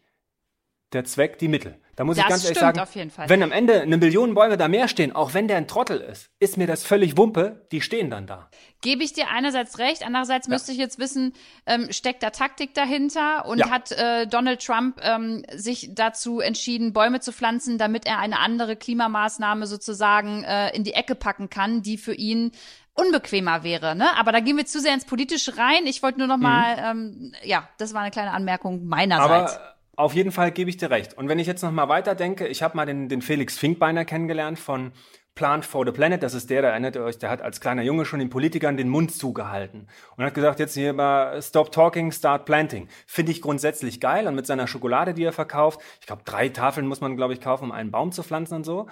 [0.94, 1.80] der Zweck die Mittel.
[1.98, 3.30] Da muss Das ich ganz ehrlich sagen, auf jeden Fall.
[3.30, 6.30] wenn am Ende eine Million Bäume da mehr stehen, auch wenn der ein Trottel ist,
[6.40, 8.50] ist mir das völlig Wumpe, die stehen dann da.
[8.82, 11.34] Gebe ich dir einerseits recht, andererseits müsste ich jetzt wissen,
[11.66, 13.70] ähm, steckt da Taktik dahinter und Ja.
[13.70, 18.76] hat äh, Donald Trump ähm, sich dazu entschieden, Bäume zu pflanzen, damit er eine andere
[18.76, 22.52] Klimamaßnahme sozusagen äh, in die Ecke packen kann, die für ihn
[22.94, 24.08] unbequemer wäre, ne?
[24.18, 25.86] Aber da gehen wir zu sehr ins Politische rein.
[25.86, 29.56] Ich wollte nur noch mal, ähm, ja, das war eine kleine Anmerkung meinerseits.
[29.58, 31.18] Aber auf jeden Fall gebe ich dir recht.
[31.18, 34.60] Und wenn ich jetzt noch mal weiterdenke, ich habe mal den, den Felix Finkbeiner kennengelernt
[34.60, 34.92] von
[35.36, 36.24] Plant for the Planet.
[36.24, 38.78] Das ist der, der erinnert ihr euch, der hat als kleiner Junge schon den Politikern
[38.78, 42.88] den Mund zugehalten und hat gesagt, jetzt hier mal Stop Talking, Start Planting.
[43.06, 44.28] Finde ich grundsätzlich geil.
[44.28, 47.42] Und mit seiner Schokolade, die er verkauft, ich glaube, drei Tafeln muss man, glaube ich,
[47.42, 48.88] kaufen, um einen Baum zu pflanzen und so.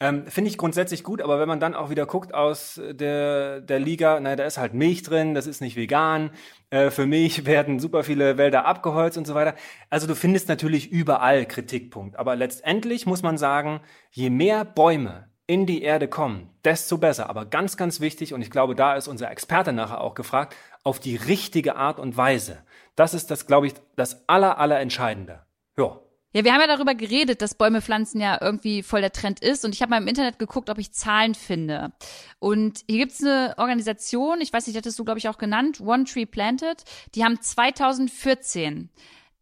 [0.00, 3.78] Ähm, Finde ich grundsätzlich gut, aber wenn man dann auch wieder guckt aus der, der
[3.78, 6.30] Liga, naja, da ist halt Milch drin, das ist nicht vegan.
[6.70, 9.54] Äh, für Milch werden super viele Wälder abgeholzt und so weiter.
[9.90, 12.16] Also du findest natürlich überall Kritikpunkt.
[12.16, 17.28] Aber letztendlich muss man sagen, je mehr Bäume in die Erde kommen, desto besser.
[17.28, 20.98] Aber ganz, ganz wichtig, und ich glaube, da ist unser Experte nachher auch gefragt, auf
[20.98, 22.58] die richtige Art und Weise.
[22.96, 25.42] Das ist das, glaube ich, das aller, aller Entscheidende.
[25.76, 26.00] Ja.
[26.34, 29.64] Ja, wir haben ja darüber geredet, dass Bäume pflanzen ja irgendwie voll der Trend ist.
[29.64, 31.92] Und ich habe mal im Internet geguckt, ob ich Zahlen finde.
[32.38, 36.04] Und hier gibt's eine Organisation, ich weiß nicht, hattest du, glaube ich, auch genannt, One
[36.04, 36.84] Tree Planted.
[37.14, 38.88] Die haben 2014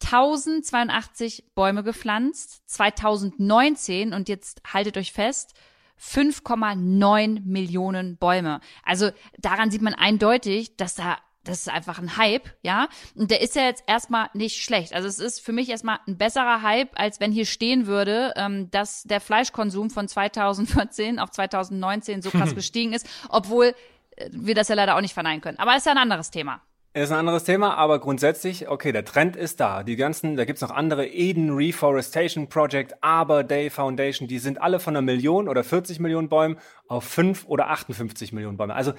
[0.02, 5.54] 1082 Bäume gepflanzt, 2019, und jetzt haltet euch fest,
[6.00, 8.60] 5,9 Millionen Bäume.
[8.82, 12.88] Also daran sieht man eindeutig, dass da das ist einfach ein Hype, ja.
[13.14, 14.92] Und der ist ja jetzt erstmal nicht schlecht.
[14.92, 18.70] Also es ist für mich erstmal ein besserer Hype, als wenn hier stehen würde, ähm,
[18.70, 23.74] dass der Fleischkonsum von 2014 auf 2019 so krass gestiegen ist, obwohl
[24.16, 25.58] äh, wir das ja leider auch nicht verneinen können.
[25.58, 26.60] Aber ist ja ein anderes Thema.
[26.92, 29.84] Ist ein anderes Thema, aber grundsätzlich, okay, der Trend ist da.
[29.84, 34.80] Die ganzen, da gibt's noch andere, Eden Reforestation Project, Arbor Day Foundation, die sind alle
[34.80, 38.74] von einer Million oder 40 Millionen Bäumen auf 5 oder 58 Millionen Bäume.
[38.74, 38.92] Also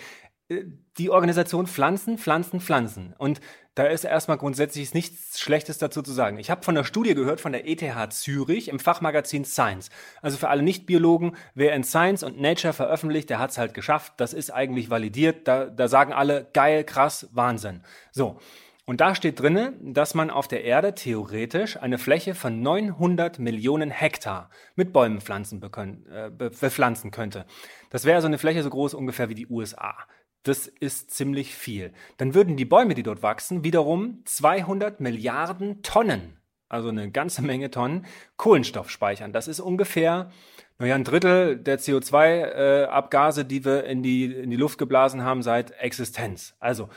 [0.97, 3.13] die Organisation Pflanzen, Pflanzen, Pflanzen.
[3.17, 3.41] Und
[3.75, 6.37] da ist erstmal grundsätzlich nichts Schlechtes dazu zu sagen.
[6.37, 9.89] Ich habe von der Studie gehört von der ETH Zürich im Fachmagazin Science.
[10.21, 14.13] Also für alle Nicht-Biologen, wer in Science und Nature veröffentlicht, der hat's halt geschafft.
[14.17, 15.47] Das ist eigentlich validiert.
[15.47, 17.83] Da, da sagen alle, geil, krass, Wahnsinn.
[18.11, 18.39] So.
[18.85, 23.89] Und da steht drinne, dass man auf der Erde theoretisch eine Fläche von 900 Millionen
[23.89, 27.45] Hektar mit Bäumen pflanzen äh, be- bepflanzen könnte.
[27.89, 29.95] Das wäre so eine Fläche so groß ungefähr wie die USA.
[30.43, 31.93] Das ist ziemlich viel.
[32.17, 37.69] Dann würden die Bäume, die dort wachsen, wiederum 200 Milliarden Tonnen, also eine ganze Menge
[37.69, 38.05] Tonnen,
[38.37, 39.33] Kohlenstoff speichern.
[39.33, 40.31] Das ist ungefähr,
[40.79, 45.71] naja, ein Drittel der CO2-Abgase, die wir in die, in die Luft geblasen haben seit
[45.79, 46.55] Existenz.
[46.59, 46.89] Also,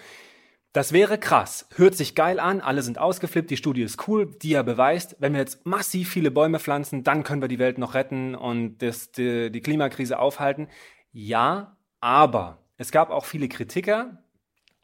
[0.72, 1.68] das wäre krass.
[1.76, 5.34] Hört sich geil an, alle sind ausgeflippt, die Studie ist cool, die ja beweist, wenn
[5.34, 9.12] wir jetzt massiv viele Bäume pflanzen, dann können wir die Welt noch retten und das,
[9.12, 10.66] die, die Klimakrise aufhalten.
[11.12, 14.18] Ja, aber es gab auch viele Kritiker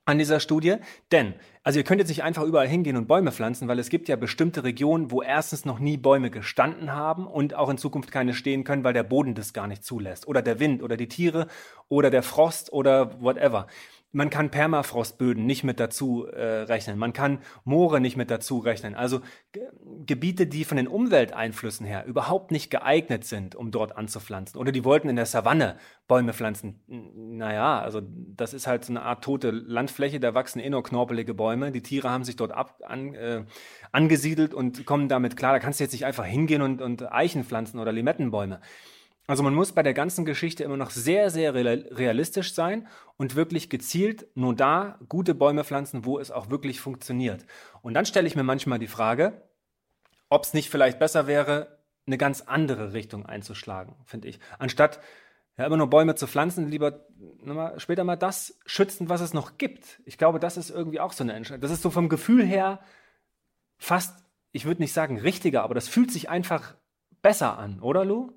[0.05, 0.76] an dieser Studie.
[1.12, 4.09] Denn, also ihr könnt jetzt nicht einfach überall hingehen und Bäume pflanzen, weil es gibt
[4.09, 8.35] ja bestimmte Regionen, wo erstens noch nie Bäume gestanden haben und auch in Zukunft keine
[8.35, 10.26] stehen können, weil der Boden das gar nicht zulässt.
[10.26, 11.46] Oder der Wind oder die Tiere
[11.88, 13.66] oder der Frost oder whatever.
[14.12, 16.99] Man kann Permafrostböden nicht mit dazu äh, rechnen.
[16.99, 18.94] Man kann Moore nicht mit dazu rechnen.
[18.94, 19.20] Also
[20.05, 24.59] Gebiete, die von den Umwelteinflüssen her überhaupt nicht geeignet sind, um dort anzupflanzen.
[24.61, 25.77] Oder die wollten in der Savanne
[26.09, 26.81] Bäume pflanzen.
[26.88, 31.35] Naja, also das ist halt so eine Art tote Landfläche, da wachsen eh nur knorpelige
[31.35, 31.70] Bäume.
[31.70, 33.44] Die Tiere haben sich dort ab, an, äh,
[33.92, 35.53] angesiedelt und kommen damit klar.
[35.53, 38.61] Da kannst du jetzt nicht einfach hingehen und, und Eichen pflanzen oder Limettenbäume.
[39.30, 43.70] Also man muss bei der ganzen Geschichte immer noch sehr, sehr realistisch sein und wirklich
[43.70, 47.46] gezielt nur da gute Bäume pflanzen, wo es auch wirklich funktioniert.
[47.80, 49.48] Und dann stelle ich mir manchmal die Frage,
[50.30, 54.40] ob es nicht vielleicht besser wäre, eine ganz andere Richtung einzuschlagen, finde ich.
[54.58, 54.98] Anstatt
[55.56, 57.06] ja, immer nur Bäume zu pflanzen, lieber
[57.44, 60.00] mal, später mal das schützen, was es noch gibt.
[60.06, 61.60] Ich glaube, das ist irgendwie auch so eine Entscheidung.
[61.60, 62.80] Das ist so vom Gefühl her
[63.78, 66.74] fast, ich würde nicht sagen richtiger, aber das fühlt sich einfach
[67.22, 68.32] besser an, oder Lou?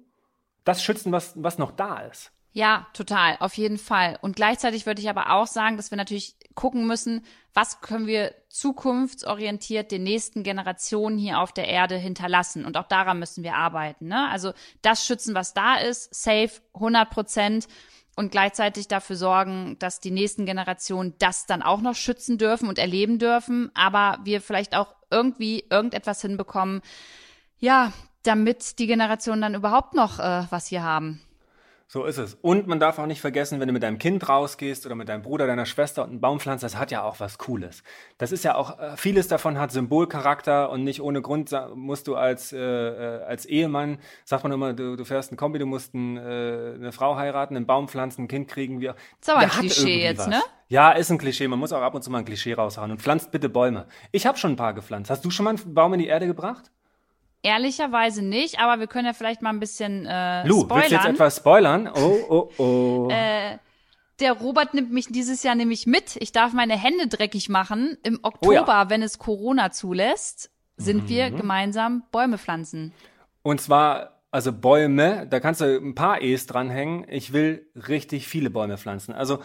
[0.63, 2.32] Das schützen, was, was noch da ist.
[2.56, 4.19] Ja, total, auf jeden Fall.
[4.21, 8.36] Und gleichzeitig würde ich aber auch sagen, dass wir natürlich gucken müssen, was können wir
[8.49, 12.63] zukunftsorientiert den nächsten Generationen hier auf der Erde hinterlassen.
[12.65, 14.08] Und auch daran müssen wir arbeiten.
[14.08, 14.30] Ne?
[14.30, 17.67] Also das schützen, was da ist, safe, 100 Prozent.
[18.15, 22.78] Und gleichzeitig dafür sorgen, dass die nächsten Generationen das dann auch noch schützen dürfen und
[22.78, 23.71] erleben dürfen.
[23.73, 26.82] Aber wir vielleicht auch irgendwie irgendetwas hinbekommen,
[27.58, 27.91] ja,
[28.24, 31.22] damit die Generationen dann überhaupt noch äh, was hier haben.
[31.94, 32.34] So ist es.
[32.42, 35.22] Und man darf auch nicht vergessen, wenn du mit deinem Kind rausgehst oder mit deinem
[35.22, 37.84] Bruder, deiner Schwester und einen Baum pflanzt, das hat ja auch was Cooles.
[38.18, 42.16] Das ist ja auch, äh, vieles davon hat Symbolcharakter und nicht ohne Grund musst du
[42.16, 45.94] als, äh, äh, als Ehemann, sagt man immer, du, du fährst ein Kombi, du musst
[45.94, 48.82] ein, äh, eine Frau heiraten, einen Baum pflanzen, ein Kind kriegen.
[48.82, 50.28] Wie, das ist aber ein Klischee jetzt, was.
[50.30, 50.42] ne?
[50.70, 51.48] Ja, ist ein Klischee.
[51.48, 53.86] Man muss auch ab und zu mal ein Klischee raushauen und pflanzt bitte Bäume.
[54.12, 55.12] Ich habe schon ein paar gepflanzt.
[55.12, 56.72] Hast du schon mal einen Baum in die Erde gebracht?
[57.43, 60.82] Ehrlicherweise nicht, aber wir können ja vielleicht mal ein bisschen äh, Lu, spoilern.
[60.82, 61.89] willst du jetzt etwas spoilern?
[61.93, 63.10] Oh, oh, oh.
[63.12, 63.58] äh,
[64.19, 66.15] der Robert nimmt mich dieses Jahr nämlich mit.
[66.17, 67.97] Ich darf meine Hände dreckig machen.
[68.03, 68.89] Im Oktober, oh ja.
[68.89, 71.10] wenn es Corona zulässt, sind mhm.
[71.10, 72.93] wir gemeinsam Bäume pflanzen.
[73.41, 77.06] Und zwar also Bäume, da kannst du ein paar E's dranhängen.
[77.08, 79.13] Ich will richtig viele Bäume pflanzen.
[79.13, 79.43] Also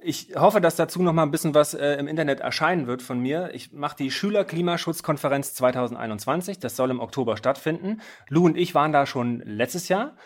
[0.00, 3.20] ich hoffe, dass dazu noch mal ein bisschen was äh, im Internet erscheinen wird von
[3.20, 3.50] mir.
[3.52, 6.58] Ich mache die Schülerklimaschutzkonferenz 2021.
[6.58, 8.00] Das soll im Oktober stattfinden.
[8.30, 10.16] Lou und ich waren da schon letztes Jahr.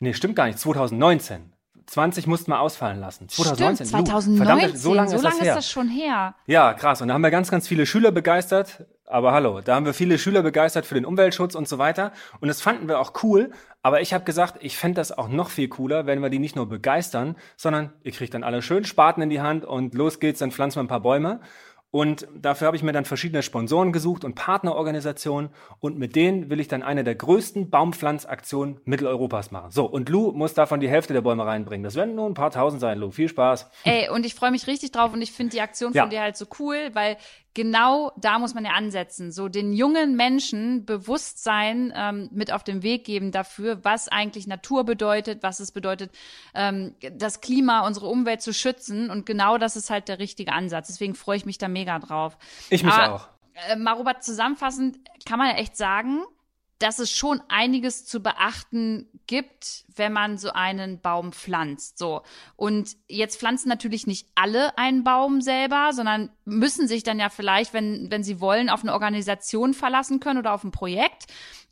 [0.00, 0.58] Nee, stimmt gar nicht.
[0.58, 1.52] 2019.
[1.86, 3.28] 20 mussten wir ausfallen lassen.
[3.28, 3.86] 2019.
[3.86, 4.46] Stimmt, 2019.
[4.46, 6.34] Verdammt, so lange, so lange ist, das, ist das schon her.
[6.46, 7.00] Ja, krass.
[7.02, 8.84] Und da haben wir ganz, ganz viele Schüler begeistert.
[9.06, 12.12] Aber hallo, da haben wir viele Schüler begeistert für den Umweltschutz und so weiter.
[12.40, 13.50] Und das fanden wir auch cool.
[13.82, 16.56] Aber ich habe gesagt, ich fände das auch noch viel cooler, wenn wir die nicht
[16.56, 20.38] nur begeistern, sondern ihr kriegt dann alle schön Spaten in die Hand und los geht's,
[20.38, 21.40] dann pflanzen wir ein paar Bäume.
[21.94, 25.50] Und dafür habe ich mir dann verschiedene Sponsoren gesucht und Partnerorganisationen.
[25.78, 29.70] Und mit denen will ich dann eine der größten Baumpflanzaktionen Mitteleuropas machen.
[29.70, 31.84] So, und Lou muss davon die Hälfte der Bäume reinbringen.
[31.84, 33.12] Das werden nur ein paar tausend sein, Lou.
[33.12, 33.70] Viel Spaß.
[33.84, 36.06] Ey, und ich freue mich richtig drauf und ich finde die Aktion von ja.
[36.06, 37.16] dir halt so cool, weil
[37.54, 39.32] genau da muss man ja ansetzen.
[39.32, 44.84] So den jungen Menschen Bewusstsein ähm, mit auf den Weg geben dafür, was eigentlich Natur
[44.84, 46.10] bedeutet, was es bedeutet,
[46.54, 49.10] ähm, das Klima, unsere Umwelt zu schützen.
[49.10, 50.88] Und genau das ist halt der richtige Ansatz.
[50.88, 52.36] Deswegen freue ich mich da mega drauf.
[52.70, 53.28] Ich mich Aber, auch.
[53.68, 56.24] Äh, mal Robert, zusammenfassend kann man ja echt sagen,
[56.78, 61.98] dass es schon einiges zu beachten gibt, wenn man so einen Baum pflanzt.
[61.98, 62.22] So.
[62.56, 67.72] Und jetzt pflanzen natürlich nicht alle einen Baum selber, sondern müssen sich dann ja vielleicht,
[67.72, 71.26] wenn, wenn sie wollen, auf eine Organisation verlassen können oder auf ein Projekt.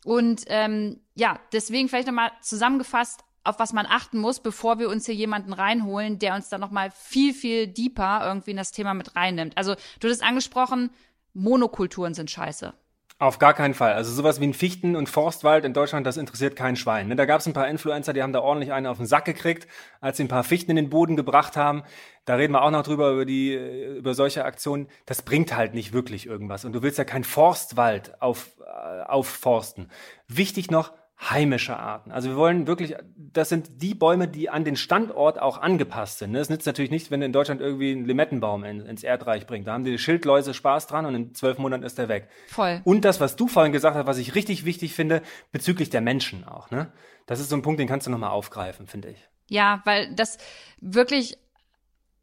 [0.05, 5.07] Und ähm, ja, deswegen vielleicht nochmal zusammengefasst, auf was man achten muss, bevor wir uns
[5.07, 9.17] hier jemanden reinholen, der uns dann nochmal viel, viel deeper irgendwie in das Thema mit
[9.17, 9.57] reinnimmt.
[9.57, 10.91] Also du hast angesprochen,
[11.35, 12.75] Monokulturen sind scheiße.
[13.23, 13.93] Auf gar keinen Fall.
[13.93, 17.07] Also sowas wie ein Fichten- und Forstwald in Deutschland, das interessiert kein Schwein.
[17.07, 17.15] Ne?
[17.15, 19.69] Da gab es ein paar Influencer, die haben da ordentlich einen auf den Sack gekriegt,
[20.01, 21.85] als sie ein paar Fichten in den Boden gebracht haben.
[22.25, 23.55] Da reden wir auch noch drüber, über die,
[23.97, 24.89] über solche Aktionen.
[25.07, 26.65] Das bringt halt nicht wirklich irgendwas.
[26.65, 29.89] Und du willst ja kein Forstwald auf, äh, aufforsten.
[30.27, 30.93] Wichtig noch,
[31.31, 32.11] heimische Arten.
[32.11, 36.35] Also wir wollen wirklich, das sind die Bäume, die an den Standort auch angepasst sind.
[36.35, 39.69] Es nützt natürlich nicht, wenn du in Deutschland irgendwie einen Limettenbaum in, ins Erdreich bringst.
[39.69, 42.29] Da haben die Schildläuse Spaß dran und in zwölf Monaten ist der weg.
[42.49, 42.81] Voll.
[42.85, 46.47] Und das, was du vorhin gesagt hast, was ich richtig wichtig finde, bezüglich der Menschen
[46.47, 46.71] auch.
[46.71, 46.93] Ne?
[47.27, 49.29] Das ist so ein Punkt, den kannst du nochmal aufgreifen, finde ich.
[49.49, 50.39] Ja, weil das
[50.81, 51.39] wirklich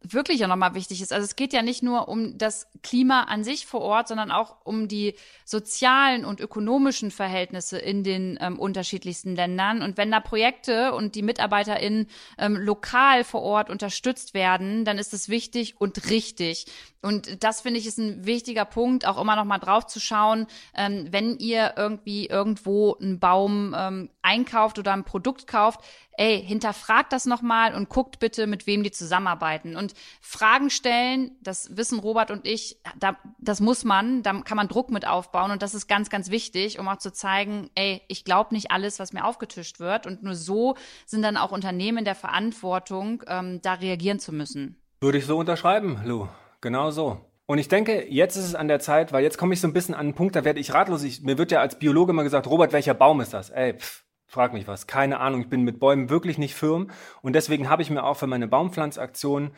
[0.01, 1.11] wirklich auch nochmal wichtig ist.
[1.11, 4.57] Also es geht ja nicht nur um das Klima an sich vor Ort, sondern auch
[4.63, 9.81] um die sozialen und ökonomischen Verhältnisse in den ähm, unterschiedlichsten Ländern.
[9.81, 12.07] Und wenn da Projekte und die MitarbeiterInnen
[12.37, 16.67] ähm, lokal vor Ort unterstützt werden, dann ist es wichtig und richtig.
[17.01, 20.47] Und das finde ich ist ein wichtiger Punkt, auch immer noch mal drauf zu schauen,
[20.75, 25.81] ähm, wenn ihr irgendwie irgendwo einen Baum ähm, einkauft oder ein Produkt kauft,
[26.19, 29.77] ey, hinterfragt das nochmal und guckt bitte, mit wem die zusammenarbeiten.
[29.77, 34.67] Und Fragen stellen, das wissen Robert und ich, da, das muss man, da kann man
[34.67, 38.25] Druck mit aufbauen und das ist ganz, ganz wichtig, um auch zu zeigen, ey, ich
[38.25, 40.05] glaube nicht alles, was mir aufgetischt wird.
[40.05, 44.75] Und nur so sind dann auch Unternehmen in der Verantwortung, ähm, da reagieren zu müssen.
[44.99, 46.27] Würde ich so unterschreiben, Lou.
[46.59, 47.21] Genau so.
[47.45, 49.73] Und ich denke, jetzt ist es an der Zeit, weil jetzt komme ich so ein
[49.73, 51.01] bisschen an einen Punkt, da werde ich ratlos.
[51.03, 53.49] Ich, mir wird ja als Biologe immer gesagt, Robert, welcher Baum ist das?
[53.51, 54.87] Ey, pff, frag mich was.
[54.87, 56.91] Keine Ahnung, ich bin mit Bäumen wirklich nicht firm.
[57.21, 59.51] Und deswegen habe ich mir auch für meine Baumpflanzaktion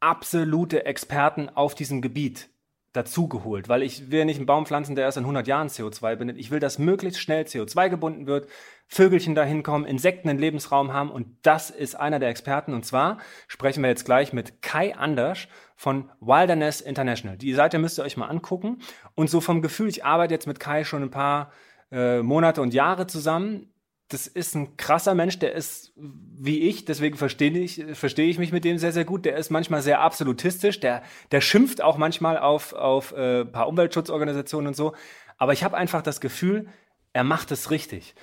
[0.00, 2.48] absolute Experten auf diesem Gebiet
[2.92, 6.38] dazugeholt, weil ich will nicht einen Baum pflanzen, der erst in 100 Jahren CO2 bindet.
[6.38, 8.48] Ich will, dass möglichst schnell CO2 gebunden wird,
[8.86, 13.18] Vögelchen dahin kommen, Insekten einen Lebensraum haben und das ist einer der Experten und zwar
[13.48, 17.36] sprechen wir jetzt gleich mit Kai Anders von Wilderness International.
[17.36, 18.78] Die Seite müsst ihr euch mal angucken
[19.16, 21.50] und so vom Gefühl, ich arbeite jetzt mit Kai schon ein paar
[21.90, 23.73] äh, Monate und Jahre zusammen
[24.08, 28.52] das ist ein krasser Mensch, der ist wie ich, deswegen verstehe ich, verstehe ich mich
[28.52, 29.24] mit dem sehr, sehr gut.
[29.24, 34.68] Der ist manchmal sehr absolutistisch, der, der schimpft auch manchmal auf, auf äh, paar Umweltschutzorganisationen
[34.68, 34.94] und so.
[35.38, 36.68] Aber ich habe einfach das Gefühl,
[37.12, 38.14] er macht es richtig.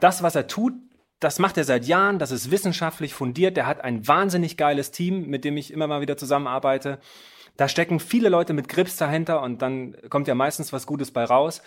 [0.00, 0.74] Das, was er tut,
[1.20, 5.26] das macht er seit Jahren, das ist wissenschaftlich fundiert, der hat ein wahnsinnig geiles Team,
[5.26, 6.98] mit dem ich immer mal wieder zusammenarbeite.
[7.56, 11.24] Da stecken viele Leute mit Grips dahinter und dann kommt ja meistens was Gutes bei
[11.24, 11.62] raus.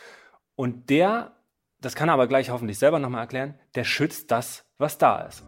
[0.55, 1.35] Und der
[1.83, 5.43] das kann er aber gleich hoffentlich selber nochmal erklären, der schützt das, was da ist.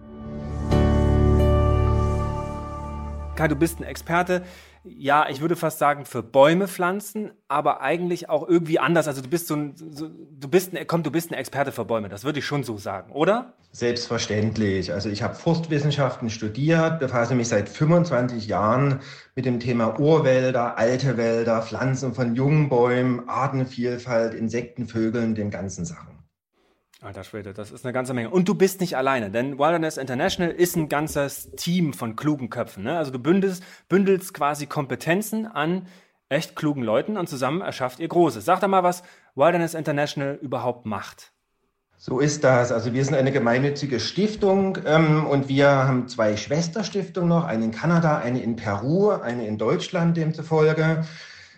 [3.36, 4.44] Kai, du bist ein Experte,
[4.84, 9.08] ja, ich würde fast sagen, für Bäume pflanzen, aber eigentlich auch irgendwie anders.
[9.08, 11.86] Also du bist so ein, so, du bist ein, komm, du bist ein Experte für
[11.86, 13.54] Bäume, das würde ich schon so sagen, oder?
[13.72, 14.94] Selbstverständlich.
[14.94, 19.00] Also ich habe Forstwissenschaften studiert, befasse mich seit 25 Jahren
[19.36, 25.84] mit dem Thema Urwälder, alte Wälder, Pflanzen von jungen Bäumen, Artenvielfalt, Insekten, Vögeln, den ganzen
[25.84, 26.15] Sachen.
[27.06, 28.32] Alter Schwede, das ist eine ganze Menge.
[28.32, 32.84] Und du bist nicht alleine, denn Wilderness International ist ein ganzes Team von klugen Köpfen.
[32.84, 32.98] Ne?
[32.98, 35.86] Also du bündelst, bündelst quasi Kompetenzen an
[36.30, 38.44] echt klugen Leuten und zusammen erschafft ihr Großes.
[38.44, 39.04] Sag doch mal, was
[39.36, 41.32] Wilderness International überhaupt macht.
[41.98, 42.72] So ist das.
[42.72, 47.72] Also wir sind eine gemeinnützige Stiftung ähm, und wir haben zwei Schwesterstiftungen noch, eine in
[47.72, 51.06] Kanada, eine in Peru, eine in Deutschland demzufolge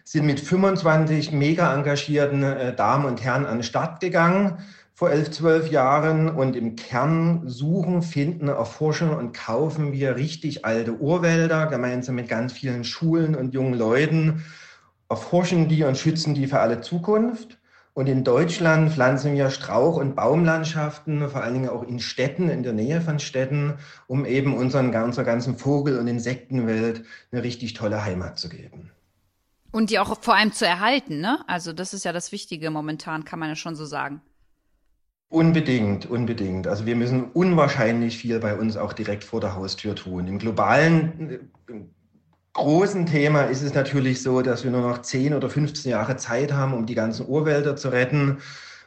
[0.04, 4.58] sind mit 25 mega engagierten äh, Damen und Herren an den Start gegangen
[4.98, 10.94] vor elf, zwölf Jahren und im Kern suchen, finden, erforschen und kaufen wir richtig alte
[10.94, 14.44] Urwälder gemeinsam mit ganz vielen Schulen und jungen Leuten,
[15.08, 17.60] erforschen die und schützen die für alle Zukunft.
[17.94, 22.64] Und in Deutschland pflanzen wir Strauch- und Baumlandschaften, vor allen Dingen auch in Städten, in
[22.64, 23.76] der Nähe von Städten,
[24.08, 28.90] um eben unseren, unserer ganzen Vogel- und Insektenwelt eine richtig tolle Heimat zu geben.
[29.72, 31.38] Und die auch vor allem zu erhalten, ne?
[31.46, 34.24] Also das ist ja das Wichtige momentan, kann man ja schon so sagen.
[35.30, 36.68] Unbedingt, unbedingt.
[36.68, 40.26] Also wir müssen unwahrscheinlich viel bei uns auch direkt vor der Haustür tun.
[40.28, 41.40] Im globalen äh,
[42.54, 46.54] großen Thema ist es natürlich so, dass wir nur noch 10 oder 15 Jahre Zeit
[46.54, 48.38] haben, um die ganzen Urwälder zu retten.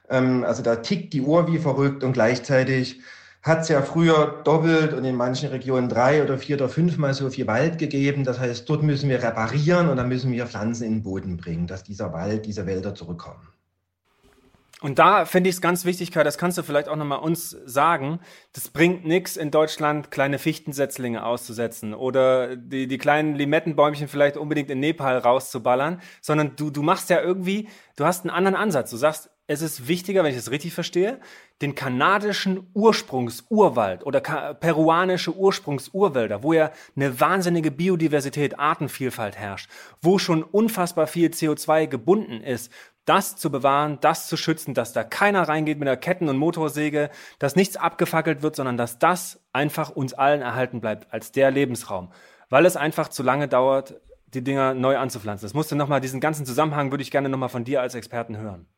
[0.09, 3.01] Ähm, also da tickt die Uhr wie verrückt und gleichzeitig
[3.43, 7.29] hat es ja früher doppelt und in manchen Regionen drei oder vier oder fünfmal so
[7.31, 8.25] viel Wald gegeben.
[8.25, 11.67] Das heißt, dort müssen wir reparieren und dann müssen wir Pflanzen in den Boden bringen,
[11.67, 13.49] dass dieser Wald, diese Wälder zurückkommen.
[14.81, 17.51] Und da finde ich es ganz wichtig, Kai, das kannst du vielleicht auch nochmal uns
[17.51, 18.21] sagen.
[18.55, 24.71] Das bringt nichts in Deutschland, kleine Fichtensetzlinge auszusetzen oder die, die kleinen Limettenbäumchen vielleicht unbedingt
[24.71, 28.91] in Nepal rauszuballern, sondern du, du machst ja irgendwie, du hast einen anderen Ansatz.
[28.91, 31.19] Du sagst, es ist wichtiger, wenn ich das richtig verstehe,
[31.61, 39.69] den kanadischen Ursprungsurwald oder peruanische Ursprungsurwälder, wo ja eine wahnsinnige Biodiversität, Artenvielfalt herrscht,
[40.01, 42.73] wo schon unfassbar viel CO2 gebunden ist,
[43.07, 47.11] das zu bewahren, das zu schützen, dass da keiner reingeht mit einer Ketten- und Motorsäge,
[47.41, 52.13] dass nichts abgefackelt wird, sondern dass das einfach uns allen erhalten bleibt als der Lebensraum.
[52.51, 54.01] Weil es einfach zu lange dauert,
[54.33, 55.45] die Dinger neu anzupflanzen.
[55.45, 58.69] Das musste nochmal, diesen ganzen Zusammenhang würde ich gerne nochmal von dir als Experten hören.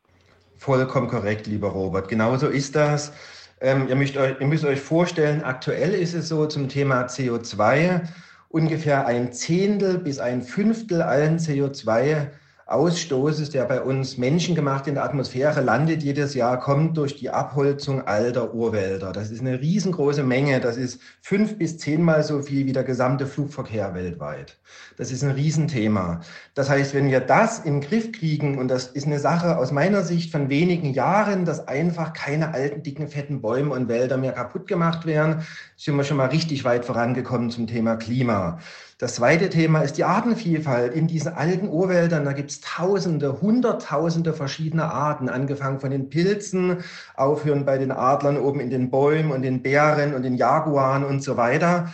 [0.62, 2.07] Vollkommen korrekt, lieber Robert.
[2.09, 3.12] Genauso ist das.
[3.61, 8.03] Ähm, ihr, müsst euch, ihr müsst euch vorstellen, aktuell ist es so zum Thema CO2,
[8.48, 12.29] ungefähr ein Zehntel bis ein Fünftel allen CO2
[12.66, 18.07] Ausstoßes, der bei uns menschengemacht in der Atmosphäre landet jedes Jahr, kommt durch die Abholzung
[18.07, 19.12] alter Urwälder.
[19.12, 20.61] Das ist eine riesengroße Menge.
[20.61, 24.59] Das ist fünf bis zehnmal so viel wie der gesamte Flugverkehr weltweit.
[24.96, 26.20] Das ist ein Riesenthema.
[26.55, 29.72] Das heißt, wenn wir das in den Griff kriegen, und das ist eine Sache aus
[29.72, 34.33] meiner Sicht von wenigen Jahren, dass einfach keine alten, dicken, fetten Bäume und Wälder mehr
[34.33, 35.44] kaputt gemacht werden,
[35.77, 38.59] sind wir schon mal richtig weit vorangekommen zum Thema Klima.
[39.02, 40.94] Das zweite Thema ist die Artenvielfalt.
[40.94, 46.84] In diesen alten Urwäldern, da gibt es Tausende, Hunderttausende verschiedene Arten, angefangen von den Pilzen,
[47.16, 51.20] aufhören bei den Adlern oben in den Bäumen und den Bären und den Jaguaren und
[51.20, 51.92] so weiter.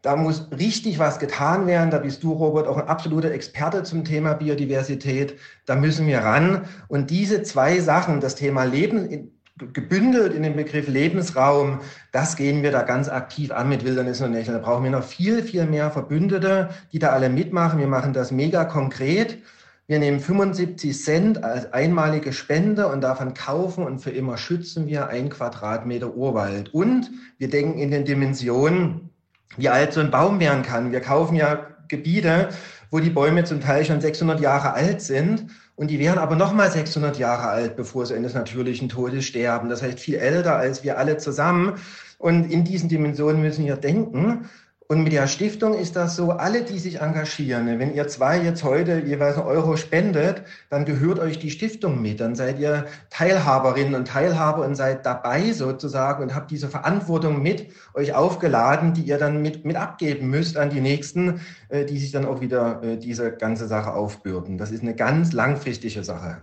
[0.00, 1.90] Da muss richtig was getan werden.
[1.90, 5.36] Da bist du, Robert, auch ein absoluter Experte zum Thema Biodiversität.
[5.66, 6.64] Da müssen wir ran.
[6.88, 11.80] Und diese zwei Sachen, das Thema Leben, gebündelt in den Begriff Lebensraum,
[12.12, 14.52] das gehen wir da ganz aktiv an mit Wilderness und Nächten.
[14.52, 17.78] Da brauchen wir noch viel, viel mehr Verbündete, die da alle mitmachen.
[17.78, 19.38] Wir machen das mega konkret.
[19.86, 25.08] Wir nehmen 75 Cent als einmalige Spende und davon kaufen und für immer schützen wir
[25.08, 26.74] ein Quadratmeter Urwald.
[26.74, 29.10] Und wir denken in den Dimensionen,
[29.56, 30.92] wie alt so ein Baum werden kann.
[30.92, 32.48] Wir kaufen ja Gebiete,
[32.90, 36.70] wo die Bäume zum Teil schon 600 Jahre alt sind und die wären aber nochmal
[36.70, 39.68] 600 Jahre alt, bevor sie eines natürlichen Todes sterben.
[39.68, 41.74] Das heißt, viel älter als wir alle zusammen.
[42.18, 44.48] Und in diesen Dimensionen müssen wir denken.
[44.88, 48.62] Und mit der Stiftung ist das so, alle, die sich engagieren, wenn ihr zwei jetzt
[48.62, 52.20] heute jeweils einen Euro spendet, dann gehört euch die Stiftung mit.
[52.20, 57.66] Dann seid ihr Teilhaberinnen und Teilhaber und seid dabei sozusagen und habt diese Verantwortung mit
[57.94, 62.12] euch aufgeladen, die ihr dann mit, mit abgeben müsst an die Nächsten, äh, die sich
[62.12, 64.56] dann auch wieder äh, diese ganze Sache aufbürden.
[64.56, 66.42] Das ist eine ganz langfristige Sache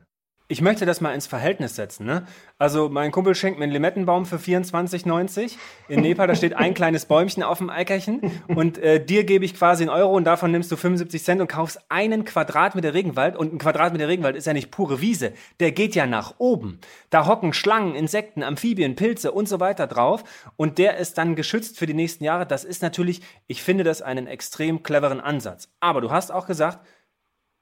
[0.50, 2.06] ich möchte das mal ins Verhältnis setzen.
[2.06, 2.26] Ne?
[2.58, 5.56] Also mein Kumpel schenkt mir einen Limettenbaum für 24,90.
[5.88, 8.22] In Nepal, da steht ein kleines Bäumchen auf dem Eikerchen.
[8.48, 11.48] Und äh, dir gebe ich quasi einen Euro und davon nimmst du 75 Cent und
[11.48, 13.38] kaufst einen Quadratmeter Regenwald.
[13.38, 15.32] Und ein Quadratmeter Regenwald ist ja nicht pure Wiese.
[15.62, 16.80] Der geht ja nach oben.
[17.10, 20.26] Da hocken Schlangen, Insekten, Amphibien, Pilze und so weiter drauf.
[20.58, 22.46] Und der ist dann geschützt für die nächsten Jahre.
[22.46, 25.70] Das ist natürlich, ich finde das einen extrem cleveren Ansatz.
[25.80, 26.86] Aber du hast auch gesagt,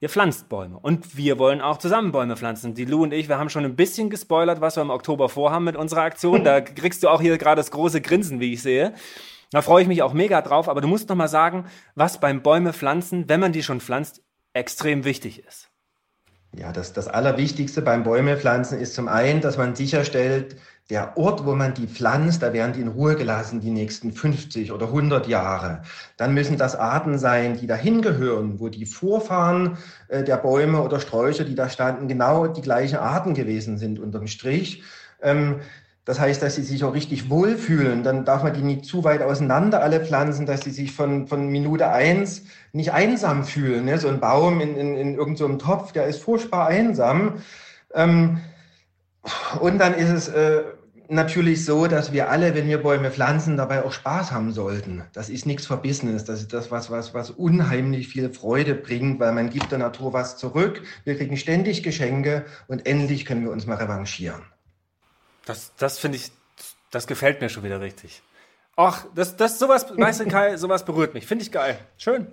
[0.01, 0.77] ihr pflanzt Bäume.
[0.79, 2.73] Und wir wollen auch zusammen Bäume pflanzen.
[2.73, 5.63] Die Lou und ich, wir haben schon ein bisschen gespoilert, was wir im Oktober vorhaben
[5.63, 6.43] mit unserer Aktion.
[6.43, 8.93] Da kriegst du auch hier gerade das große Grinsen, wie ich sehe.
[9.51, 10.67] Da freue ich mich auch mega drauf.
[10.67, 14.23] Aber du musst noch mal sagen, was beim Bäume pflanzen, wenn man die schon pflanzt,
[14.53, 15.70] extrem wichtig ist.
[16.57, 20.57] Ja, das, das Allerwichtigste beim Bäume pflanzen ist zum einen, dass man sicherstellt,
[20.89, 24.73] der Ort, wo man die pflanzt, da werden die in Ruhe gelassen die nächsten 50
[24.73, 25.83] oder 100 Jahre.
[26.17, 29.77] Dann müssen das Arten sein, die dahin gehören, wo die Vorfahren
[30.09, 34.27] äh, der Bäume oder Sträucher, die da standen, genau die gleichen Arten gewesen sind unterm
[34.27, 34.83] Strich.
[36.03, 38.03] Das heißt, dass sie sich auch richtig wohlfühlen.
[38.03, 41.49] Dann darf man die nicht zu weit auseinander alle pflanzen, dass sie sich von, von
[41.49, 43.85] Minute eins nicht einsam fühlen.
[43.85, 43.99] Ne?
[43.99, 47.41] So ein Baum in, in, in irgendeinem so Topf, der ist furchtbar einsam.
[47.93, 48.39] Ähm,
[49.59, 50.63] und dann ist es äh,
[51.07, 55.03] natürlich so, dass wir alle, wenn wir Bäume pflanzen, dabei auch Spaß haben sollten.
[55.13, 56.23] Das ist nichts für Business.
[56.23, 60.13] Das ist das, was, was, was unheimlich viel Freude bringt, weil man gibt der Natur
[60.13, 60.81] was zurück.
[61.03, 64.41] Wir kriegen ständig Geschenke und endlich können wir uns mal revanchieren.
[65.45, 66.32] Das, das finde ich,
[66.91, 68.21] das gefällt mir schon wieder richtig.
[68.75, 71.27] Ach, das, das, sowas, weißt du, Kai, sowas berührt mich.
[71.27, 71.77] Finde ich geil.
[71.97, 72.27] Schön.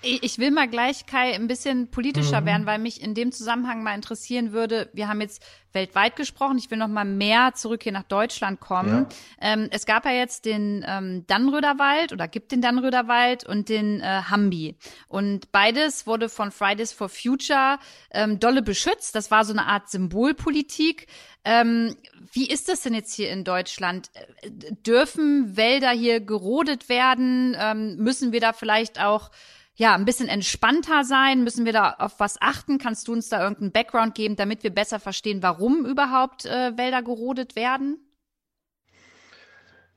[0.00, 2.46] Ich will mal gleich, Kai, ein bisschen politischer mhm.
[2.46, 4.88] werden, weil mich in dem Zusammenhang mal interessieren würde.
[4.92, 6.56] Wir haben jetzt weltweit gesprochen.
[6.56, 9.06] Ich will noch mal mehr zurück hier nach Deutschland kommen.
[9.40, 9.54] Ja.
[9.54, 11.74] Ähm, es gab ja jetzt den ähm, Dannröder
[12.12, 13.04] oder gibt den Dannröder
[13.48, 14.76] und den äh, Hambi.
[15.08, 17.78] Und beides wurde von Fridays for Future
[18.12, 19.14] ähm, dolle beschützt.
[19.14, 21.06] Das war so eine Art Symbolpolitik.
[21.44, 21.96] Ähm,
[22.32, 24.10] wie ist das denn jetzt hier in Deutschland?
[24.14, 24.50] Äh,
[24.86, 27.56] dürfen Wälder hier gerodet werden?
[27.58, 29.30] Ähm, müssen wir da vielleicht auch
[29.78, 31.44] ja, ein bisschen entspannter sein?
[31.44, 32.78] Müssen wir da auf was achten?
[32.78, 37.00] Kannst du uns da irgendeinen Background geben, damit wir besser verstehen, warum überhaupt äh, Wälder
[37.02, 37.98] gerodet werden?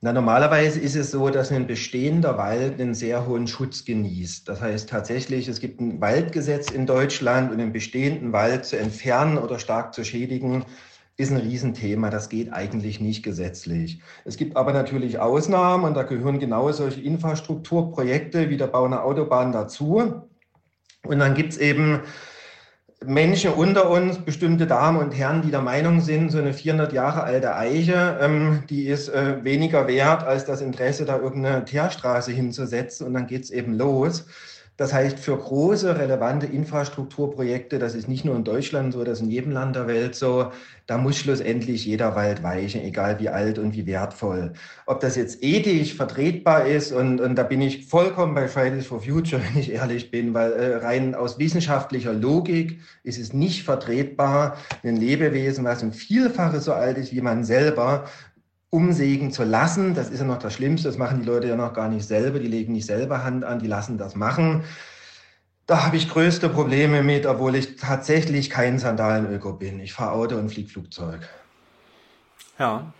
[0.00, 4.48] Na, normalerweise ist es so, dass ein bestehender Wald einen sehr hohen Schutz genießt.
[4.48, 9.36] Das heißt tatsächlich, es gibt ein Waldgesetz in Deutschland und einen bestehenden Wald zu entfernen
[9.36, 10.64] oder stark zu schädigen,
[11.16, 12.10] ist ein Riesenthema.
[12.10, 14.00] Das geht eigentlich nicht gesetzlich.
[14.24, 19.04] Es gibt aber natürlich Ausnahmen und da gehören genau solche Infrastrukturprojekte wie der Bau einer
[19.04, 20.22] Autobahn dazu.
[21.04, 22.00] Und dann gibt es eben
[23.04, 27.24] Menschen unter uns, bestimmte Damen und Herren, die der Meinung sind, so eine 400 Jahre
[27.24, 33.06] alte Eiche, ähm, die ist äh, weniger wert als das Interesse, da irgendeine Teerstraße hinzusetzen
[33.06, 34.26] und dann geht es eben los.
[34.78, 39.24] Das heißt, für große, relevante Infrastrukturprojekte, das ist nicht nur in Deutschland so, das ist
[39.24, 40.50] in jedem Land der Welt so,
[40.86, 44.54] da muss schlussendlich jeder Wald weichen, egal wie alt und wie wertvoll.
[44.86, 49.02] Ob das jetzt ethisch vertretbar ist, und, und da bin ich vollkommen bei Fridays for
[49.02, 54.56] Future, wenn ich ehrlich bin, weil äh, rein aus wissenschaftlicher Logik ist es nicht vertretbar,
[54.82, 58.06] ein Lebewesen, was ein Vielfaches so alt ist wie man selber,
[58.72, 59.94] umsägen zu lassen.
[59.94, 60.88] Das ist ja noch das Schlimmste.
[60.88, 62.38] Das machen die Leute ja noch gar nicht selber.
[62.38, 64.64] Die legen nicht selber Hand an, die lassen das machen.
[65.66, 69.78] Da habe ich größte Probleme mit, obwohl ich tatsächlich kein Sandalenöko bin.
[69.78, 71.28] Ich fahre Auto und fliege Flugzeug.
[72.58, 72.92] Ja,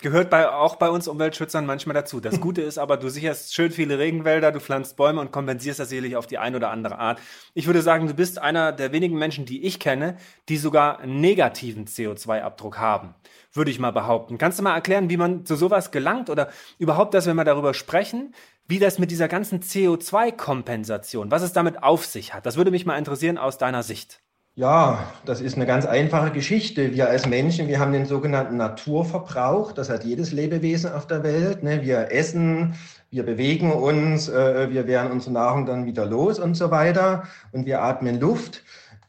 [0.00, 2.20] gehört bei, auch bei uns Umweltschützern manchmal dazu.
[2.20, 5.88] Das Gute ist aber, du sicherst schön viele Regenwälder, du pflanzt Bäume und kompensierst das
[5.88, 7.20] sicherlich auf die eine oder andere Art.
[7.54, 10.16] Ich würde sagen, du bist einer der wenigen Menschen, die ich kenne,
[10.48, 13.14] die sogar negativen CO2-Abdruck haben,
[13.52, 14.38] würde ich mal behaupten.
[14.38, 17.74] Kannst du mal erklären, wie man zu sowas gelangt oder überhaupt, dass wir mal darüber
[17.74, 18.34] sprechen,
[18.66, 22.46] wie das mit dieser ganzen CO2-Kompensation, was es damit auf sich hat?
[22.46, 24.23] Das würde mich mal interessieren aus deiner Sicht.
[24.56, 26.92] Ja, das ist eine ganz einfache Geschichte.
[26.92, 29.72] Wir als Menschen, wir haben den sogenannten Naturverbrauch.
[29.72, 31.64] Das hat jedes Lebewesen auf der Welt.
[31.64, 31.82] Ne?
[31.82, 32.76] Wir essen,
[33.10, 37.24] wir bewegen uns, äh, wir werden unsere Nahrung dann wieder los und so weiter.
[37.50, 38.62] Und wir atmen Luft.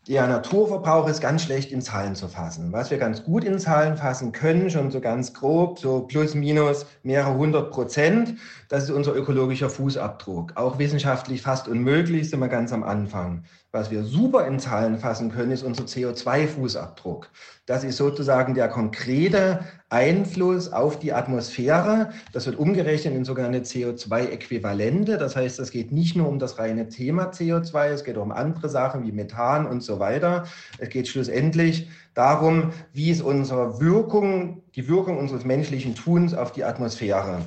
[0.08, 2.72] Der Naturverbrauch ist ganz schlecht in Zahlen zu fassen.
[2.72, 6.88] Was wir ganz gut in Zahlen fassen können, schon so ganz grob, so plus minus
[7.04, 8.36] mehrere hundert Prozent,
[8.70, 10.54] das ist unser ökologischer Fußabdruck.
[10.56, 13.44] Auch wissenschaftlich fast unmöglich, sind wir ganz am Anfang.
[13.72, 17.26] Was wir super in Zahlen fassen können, ist unser CO2-Fußabdruck.
[17.66, 19.60] Das ist sozusagen der konkrete
[19.90, 22.12] Einfluss auf die Atmosphäre.
[22.32, 25.18] Das wird umgerechnet in sogenannte CO2-Äquivalente.
[25.18, 28.32] Das heißt, es geht nicht nur um das reine Thema CO2, es geht auch um
[28.32, 30.46] andere Sachen wie Methan und so weiter.
[30.78, 36.64] Es geht schlussendlich darum, wie ist unsere Wirkung, die Wirkung unseres menschlichen Tuns auf die
[36.64, 37.40] Atmosphäre.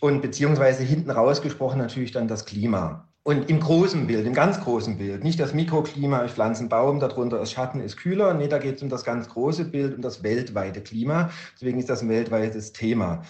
[0.00, 3.08] Und beziehungsweise hinten rausgesprochen natürlich dann das Klima.
[3.22, 7.00] Und im großen Bild, im ganz großen Bild, nicht das Mikroklima, ich pflanze einen Baum,
[7.00, 8.34] darunter ist Schatten, ist kühler.
[8.34, 11.30] Nee, da geht es um das ganz große Bild, um das weltweite Klima.
[11.54, 13.22] Deswegen ist das ein weltweites Thema.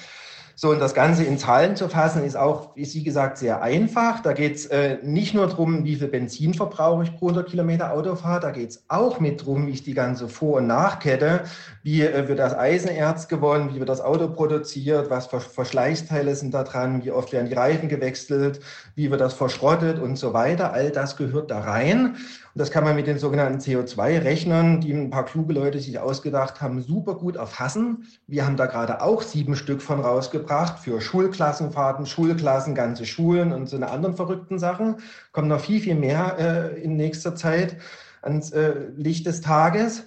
[0.58, 4.22] So, und das Ganze in Zahlen zu fassen, ist auch, wie Sie gesagt, sehr einfach.
[4.22, 7.92] Da geht es äh, nicht nur darum, wie viel Benzin verbrauche ich pro 100 Kilometer
[7.92, 11.44] Autofahrt, da geht es auch mit darum, wie ich die ganze Vor- und Nachkette,
[11.82, 16.54] wie äh, wird das Eisenerz gewonnen, wie wird das Auto produziert, was für Verschleißteile sind
[16.54, 18.60] da dran, wie oft werden die Reifen gewechselt,
[18.94, 20.72] wie wird das verschrottet und so weiter.
[20.72, 22.06] All das gehört da rein.
[22.06, 26.62] Und das kann man mit den sogenannten CO2-Rechnern, die ein paar kluge Leute sich ausgedacht
[26.62, 28.06] haben, super gut erfassen.
[28.26, 30.45] Wir haben da gerade auch sieben Stück von rausgebracht
[30.78, 34.96] für Schulklassenfahrten, Schulklassen, ganze Schulen und so eine anderen verrückten Sachen.
[35.32, 37.76] Kommen noch viel, viel mehr äh, in nächster Zeit
[38.22, 40.04] ans äh, Licht des Tages.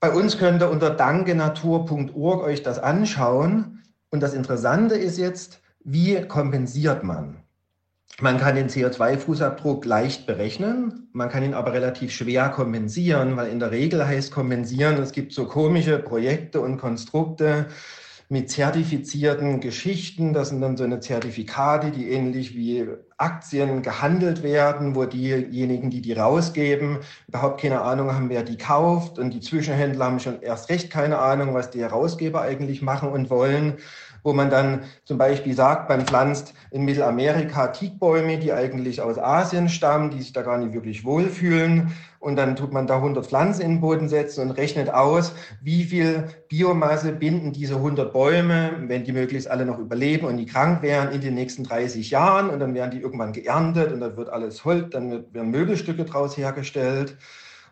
[0.00, 3.82] Bei uns könnt ihr unter dankenatur.org euch das anschauen.
[4.10, 7.36] Und das Interessante ist jetzt, wie kompensiert man?
[8.20, 13.60] Man kann den CO2-Fußabdruck leicht berechnen, man kann ihn aber relativ schwer kompensieren, weil in
[13.60, 17.66] der Regel heißt kompensieren, es gibt so komische Projekte und Konstrukte
[18.30, 20.32] mit zertifizierten Geschichten.
[20.32, 26.00] Das sind dann so eine Zertifikate, die ähnlich wie Aktien gehandelt werden, wo diejenigen, die
[26.00, 29.18] die rausgeben, überhaupt keine Ahnung haben, wer die kauft.
[29.18, 33.30] Und die Zwischenhändler haben schon erst recht keine Ahnung, was die Herausgeber eigentlich machen und
[33.30, 33.78] wollen
[34.22, 39.68] wo man dann zum Beispiel sagt, man pflanzt in Mittelamerika Teakbäume, die eigentlich aus Asien
[39.68, 41.92] stammen, die sich da gar nicht wirklich wohlfühlen.
[42.18, 45.84] Und dann tut man da 100 Pflanzen in den Boden setzen und rechnet aus, wie
[45.84, 50.82] viel Biomasse binden diese 100 Bäume, wenn die möglichst alle noch überleben und die krank
[50.82, 52.50] wären, in den nächsten 30 Jahren.
[52.50, 56.36] Und dann werden die irgendwann geerntet und dann wird alles Holz, dann werden Möbelstücke draus
[56.36, 57.16] hergestellt.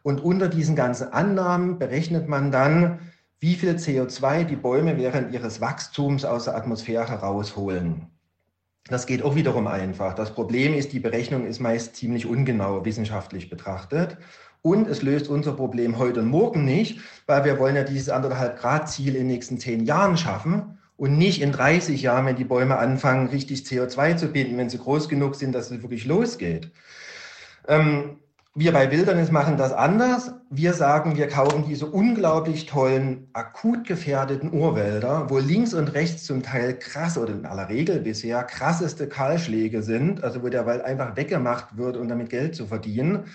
[0.02, 3.00] Und unter diesen ganzen Annahmen berechnet man dann,
[3.40, 8.06] wie viel CO2 die Bäume während ihres Wachstums aus der Atmosphäre rausholen.
[8.88, 10.14] Das geht auch wiederum einfach.
[10.14, 14.16] Das Problem ist, die Berechnung ist meist ziemlich ungenau wissenschaftlich betrachtet.
[14.62, 18.58] Und es löst unser Problem heute und morgen nicht, weil wir wollen ja dieses anderthalb
[18.58, 22.44] Grad Ziel in den nächsten zehn Jahren schaffen und nicht in 30 Jahren, wenn die
[22.44, 26.72] Bäume anfangen, richtig CO2 zu binden, wenn sie groß genug sind, dass es wirklich losgeht.
[27.68, 28.18] Ähm,
[28.58, 30.32] wir bei Wilderness machen das anders.
[30.50, 36.42] Wir sagen, wir kaufen diese unglaublich tollen, akut gefährdeten Urwälder, wo links und rechts zum
[36.42, 41.16] Teil krass oder in aller Regel bisher krasseste Kahlschläge sind, also wo der Wald einfach
[41.16, 43.26] weggemacht wird, um damit Geld zu verdienen.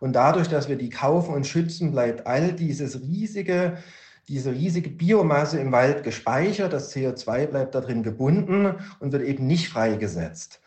[0.00, 3.78] Und dadurch, dass wir die kaufen und schützen, bleibt all dieses riesige,
[4.26, 6.72] diese riesige Biomasse im Wald gespeichert.
[6.72, 10.60] Das CO2 bleibt da drin gebunden und wird eben nicht freigesetzt.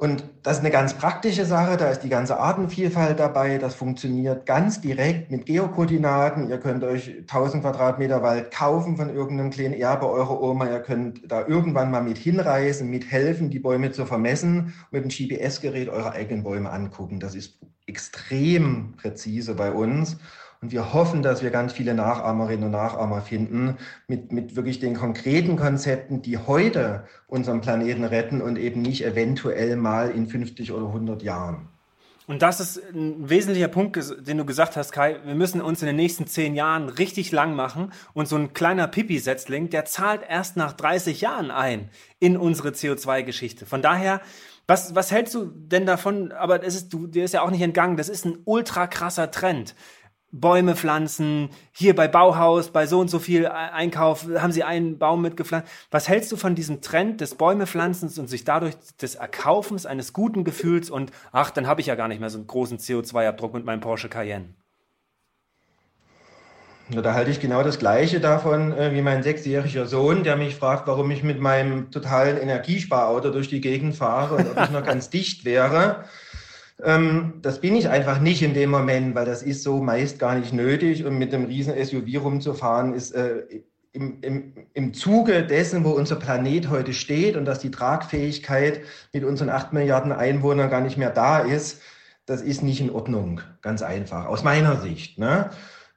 [0.00, 4.46] Und das ist eine ganz praktische Sache, da ist die ganze Artenvielfalt dabei, das funktioniert
[4.46, 6.48] ganz direkt mit Geokoordinaten.
[6.48, 11.30] Ihr könnt euch 1000 Quadratmeter Wald kaufen von irgendeinem kleinen Erbe eurer Oma, ihr könnt
[11.30, 16.44] da irgendwann mal mit hinreisen, mithelfen, die Bäume zu vermessen, mit dem GPS-Gerät eure eigenen
[16.44, 17.20] Bäume angucken.
[17.20, 20.16] Das ist extrem präzise bei uns.
[20.62, 24.94] Und wir hoffen, dass wir ganz viele Nachahmerinnen und Nachahmer finden mit, mit wirklich den
[24.94, 30.88] konkreten Konzepten, die heute unseren Planeten retten und eben nicht eventuell mal in 50 oder
[30.88, 31.68] 100 Jahren.
[32.26, 35.16] Und das ist ein wesentlicher Punkt, den du gesagt hast, Kai.
[35.24, 37.92] Wir müssen uns in den nächsten zehn Jahren richtig lang machen.
[38.12, 41.88] Und so ein kleiner Pipi-Setzling, der zahlt erst nach 30 Jahren ein
[42.20, 43.66] in unsere CO2-Geschichte.
[43.66, 44.20] Von daher,
[44.68, 46.30] was, was hältst du denn davon?
[46.30, 47.96] Aber es ist, du, dir ist ja auch nicht entgangen.
[47.96, 49.74] Das ist ein ultra krasser Trend.
[50.32, 55.22] Bäume pflanzen, hier bei Bauhaus, bei so und so viel Einkauf haben sie einen Baum
[55.22, 55.68] mitgepflanzt.
[55.90, 60.44] Was hältst du von diesem Trend des Bäumepflanzens und sich dadurch des Erkaufens eines guten
[60.44, 63.64] Gefühls und ach, dann habe ich ja gar nicht mehr so einen großen CO2-Abdruck mit
[63.64, 64.54] meinem Porsche Cayenne?
[66.92, 70.56] Ja, da halte ich genau das Gleiche davon äh, wie mein sechsjähriger Sohn, der mich
[70.56, 74.84] fragt, warum ich mit meinem totalen Energiesparauto durch die Gegend fahre und ob ich noch
[74.86, 76.04] ganz dicht wäre.
[76.84, 80.34] Ähm, das bin ich einfach nicht in dem Moment, weil das ist so meist gar
[80.36, 81.04] nicht nötig.
[81.04, 83.42] Und mit einem riesen SUV rumzufahren ist äh,
[83.92, 89.24] im, im, im Zuge dessen, wo unser Planet heute steht und dass die Tragfähigkeit mit
[89.24, 91.82] unseren acht Milliarden Einwohnern gar nicht mehr da ist,
[92.26, 95.18] das ist nicht in Ordnung, ganz einfach, aus meiner Sicht.
[95.18, 95.50] Ne?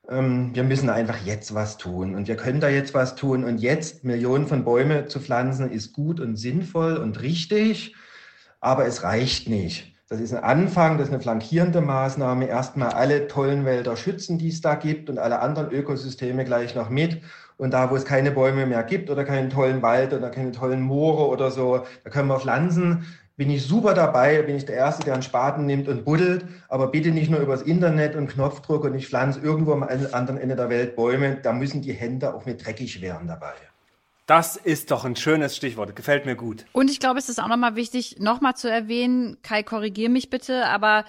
[0.09, 3.59] Ähm, wir müssen einfach jetzt was tun und wir können da jetzt was tun und
[3.59, 7.95] jetzt Millionen von Bäume zu pflanzen ist gut und sinnvoll und richtig,
[8.59, 9.93] aber es reicht nicht.
[10.10, 12.45] Das ist ein Anfang, das ist eine flankierende Maßnahme.
[12.47, 16.89] Erstmal alle tollen Wälder schützen, die es da gibt und alle anderen Ökosysteme gleich noch
[16.89, 17.22] mit.
[17.58, 20.82] Und da, wo es keine Bäume mehr gibt oder keinen tollen Wald oder keine tollen
[20.82, 23.06] Moore oder so, da können wir pflanzen.
[23.38, 26.88] Bin ich super dabei, bin ich der Erste, der einen Spaten nimmt und buddelt, aber
[26.88, 30.70] bitte nicht nur übers Internet und Knopfdruck und ich pflanze irgendwo am anderen Ende der
[30.70, 31.38] Welt Bäume.
[31.41, 33.54] Da müssen die Hände auch mit dreckig werden dabei.
[34.26, 35.95] Das ist doch ein schönes Stichwort.
[35.95, 36.65] Gefällt mir gut.
[36.71, 40.65] Und ich glaube, es ist auch nochmal wichtig, nochmal zu erwähnen, Kai, korrigier mich bitte,
[40.67, 41.03] aber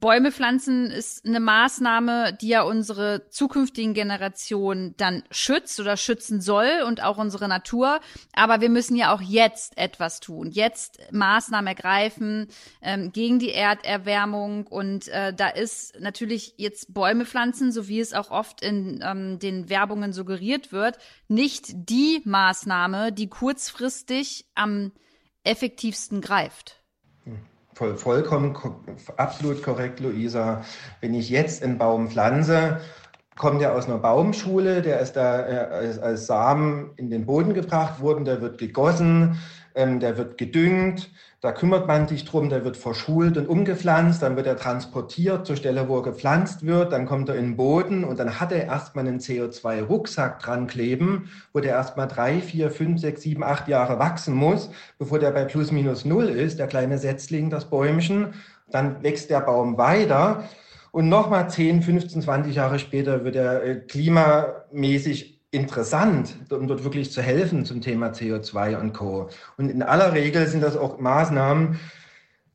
[0.00, 6.82] Bäume pflanzen ist eine Maßnahme, die ja unsere zukünftigen Generationen dann schützt oder schützen soll
[6.86, 8.00] und auch unsere Natur.
[8.32, 12.48] Aber wir müssen ja auch jetzt etwas tun, jetzt Maßnahmen ergreifen
[12.82, 14.66] ähm, gegen die Erderwärmung.
[14.66, 19.38] Und äh, da ist natürlich jetzt Bäume pflanzen, so wie es auch oft in ähm,
[19.38, 24.92] den Werbungen suggeriert wird, nicht die Maßnahme, die kurzfristig am
[25.44, 26.82] effektivsten greift.
[27.78, 28.56] Voll, vollkommen,
[29.18, 30.64] absolut korrekt, Luisa.
[31.00, 32.80] Wenn ich jetzt einen Baum pflanze,
[33.36, 38.00] kommt er aus einer Baumschule, der ist da äh, als Samen in den Boden gebracht
[38.00, 39.38] worden, der wird gegossen,
[39.76, 44.34] ähm, der wird gedüngt, da kümmert man sich drum, der wird verschult und umgepflanzt, dann
[44.34, 48.02] wird er transportiert zur Stelle, wo er gepflanzt wird, dann kommt er in den Boden
[48.02, 53.00] und dann hat er erstmal einen CO2-Rucksack dran kleben, wo der erstmal drei, vier, fünf,
[53.00, 56.98] sechs, sieben, acht Jahre wachsen muss, bevor der bei plus minus null ist, der kleine
[56.98, 58.34] Setzling, das Bäumchen.
[58.72, 60.44] Dann wächst der Baum weiter
[60.90, 67.10] und nochmal 10, 15, 20 Jahre später wird er äh, klimamäßig interessant, um dort wirklich
[67.10, 69.30] zu helfen zum Thema CO2 und Co.
[69.56, 71.78] Und in aller Regel sind das auch Maßnahmen,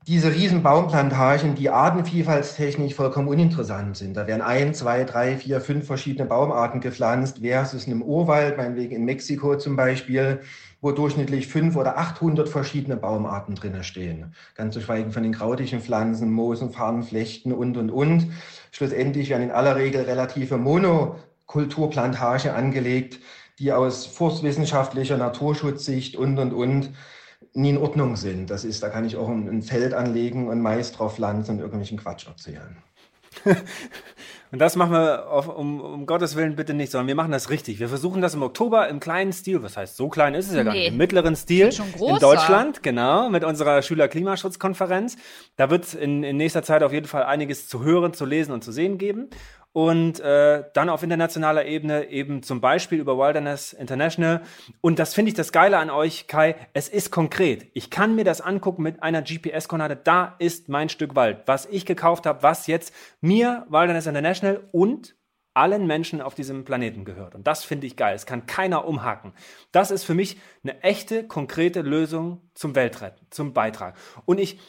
[0.05, 4.17] diese riesen Baumplantagen, die artenvielfaltstechnisch vollkommen uninteressant sind.
[4.17, 9.05] Da werden ein, zwei, drei, vier, fünf verschiedene Baumarten gepflanzt, versus einem Urwald, meinetwegen in
[9.05, 10.41] Mexiko zum Beispiel,
[10.81, 14.33] wo durchschnittlich fünf oder 800 verschiedene Baumarten drinnen stehen.
[14.55, 18.27] Ganz zu schweigen von den krautigen Pflanzen, Moosen, Farnen, Flechten und, und, und.
[18.71, 21.15] Schlussendlich werden in aller Regel relative Mono
[21.45, 23.19] Kulturplantage angelegt,
[23.59, 26.89] die aus forstwissenschaftlicher Naturschutzsicht und, und, und
[27.53, 28.49] nie in Ordnung sind.
[28.49, 31.97] Das ist, da kann ich auch ein, Feld anlegen und Mais drauf pflanzen und irgendwelchen
[31.97, 32.77] Quatsch erzählen.
[34.51, 37.49] und das machen wir auf, um, um, Gottes Willen bitte nicht, sondern wir machen das
[37.49, 37.79] richtig.
[37.79, 40.63] Wir versuchen das im Oktober im kleinen Stil, was heißt so klein ist es ja
[40.63, 41.69] gar nicht, im mittleren Stil
[41.99, 45.17] in Deutschland, genau, mit unserer Schüler-Klimaschutzkonferenz.
[45.55, 48.51] Da wird es in, in nächster Zeit auf jeden Fall einiges zu hören, zu lesen
[48.51, 49.29] und zu sehen geben
[49.73, 54.43] und äh, dann auf internationaler Ebene eben zum Beispiel über Wilderness International.
[54.81, 56.55] Und das finde ich das Geile an euch, Kai.
[56.73, 57.67] Es ist konkret.
[57.73, 59.99] Ich kann mir das angucken mit einer GPS-Koordinate.
[60.03, 65.15] Da ist mein Stück Wald, was ich gekauft habe, was jetzt mir, Wilderness International und
[65.55, 67.35] allen Menschen auf diesem Planeten gehört.
[67.35, 68.15] Und das finde ich geil.
[68.15, 69.33] Es kann keiner umhaken.
[69.71, 73.95] Das ist für mich eine echte, konkrete Lösung zum Weltretten, zum Beitrag.
[74.25, 74.59] Und ich,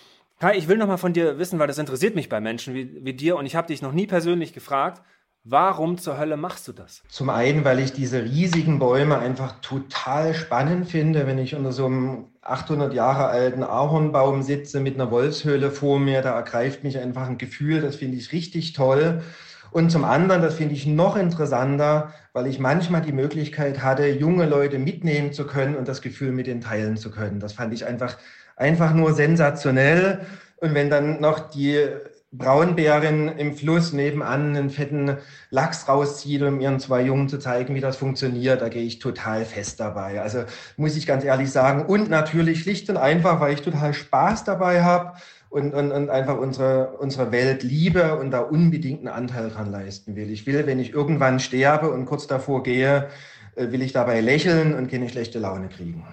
[0.41, 3.05] Kai, ich will noch mal von dir wissen, weil das interessiert mich bei Menschen wie,
[3.05, 5.03] wie dir und ich habe dich noch nie persönlich gefragt,
[5.45, 7.03] warum zur Hölle machst du das?
[7.09, 11.87] Zum einen, weil ich diese riesigen Bäume einfach total spannend finde, wenn ich unter so
[11.87, 17.29] einem 800 Jahre alten Ahornbaum sitze mit einer Wolfshöhle vor mir, da ergreift mich einfach
[17.29, 19.23] ein Gefühl, das finde ich richtig toll.
[19.71, 24.47] Und zum anderen, das finde ich noch interessanter, weil ich manchmal die Möglichkeit hatte, junge
[24.47, 27.41] Leute mitnehmen zu können und das Gefühl mit denen teilen zu können.
[27.41, 28.17] Das fand ich einfach,
[28.57, 30.21] einfach nur sensationell.
[30.57, 31.89] Und wenn dann noch die
[32.37, 35.19] Braunbärin im Fluss nebenan einen fetten
[35.51, 39.45] Lachs rauszieht, um ihren zwei Jungen zu zeigen, wie das funktioniert, da gehe ich total
[39.45, 40.21] fest dabei.
[40.21, 40.45] Also
[40.77, 41.87] muss ich ganz ehrlich sagen.
[41.87, 45.13] Und natürlich schlicht und einfach, weil ich total Spaß dabei habe
[45.49, 50.17] und, und, und einfach unsere, unsere Welt liebe und da unbedingt einen Anteil dran leisten
[50.17, 50.31] will.
[50.31, 53.09] Ich will, wenn ich irgendwann sterbe und kurz davor gehe,
[53.55, 56.05] äh, will ich dabei lächeln und keine schlechte Laune kriegen.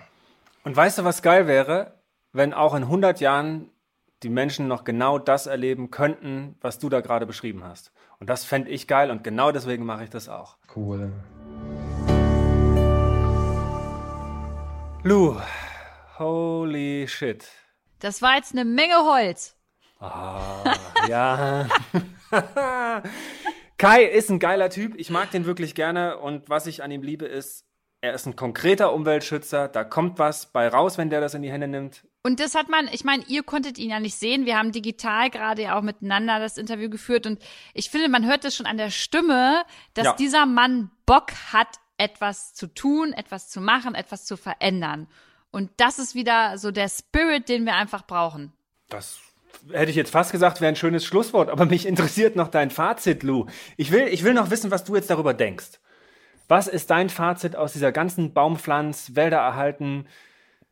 [0.64, 1.94] Und weißt du, was geil wäre?
[2.34, 3.70] Wenn auch in 100 Jahren
[4.24, 7.92] die Menschen noch genau das erleben könnten, was du da gerade beschrieben hast.
[8.22, 10.56] Und das fände ich geil und genau deswegen mache ich das auch.
[10.74, 11.12] Cool.
[15.04, 15.36] Lou,
[16.20, 17.50] holy shit.
[18.00, 19.58] Das war jetzt eine Menge Holz.
[20.00, 20.74] Ah,
[21.10, 21.68] ja.
[23.78, 24.96] Kai ist ein geiler Typ.
[24.96, 26.18] Ich mag den wirklich gerne.
[26.18, 27.66] Und was ich an ihm liebe, ist,
[28.02, 29.68] er ist ein konkreter Umweltschützer.
[29.68, 32.04] Da kommt was bei raus, wenn der das in die Hände nimmt.
[32.24, 34.46] Und das hat man, ich meine, ihr konntet ihn ja nicht sehen.
[34.46, 37.28] Wir haben digital gerade ja auch miteinander das Interview geführt.
[37.28, 37.42] Und
[37.74, 40.14] ich finde, man hört es schon an der Stimme, dass ja.
[40.14, 45.08] dieser Mann Bock hat, etwas zu tun, etwas zu machen, etwas zu verändern.
[45.52, 48.52] Und das ist wieder so der Spirit, den wir einfach brauchen.
[48.90, 49.20] Das
[49.72, 51.50] hätte ich jetzt fast gesagt, wäre ein schönes Schlusswort.
[51.50, 53.46] Aber mich interessiert noch dein Fazit, Lou.
[53.78, 55.80] Ich will, ich will noch wissen, was du jetzt darüber denkst.
[56.52, 60.06] Was ist dein Fazit aus dieser ganzen Baumpflanz, Wälder erhalten?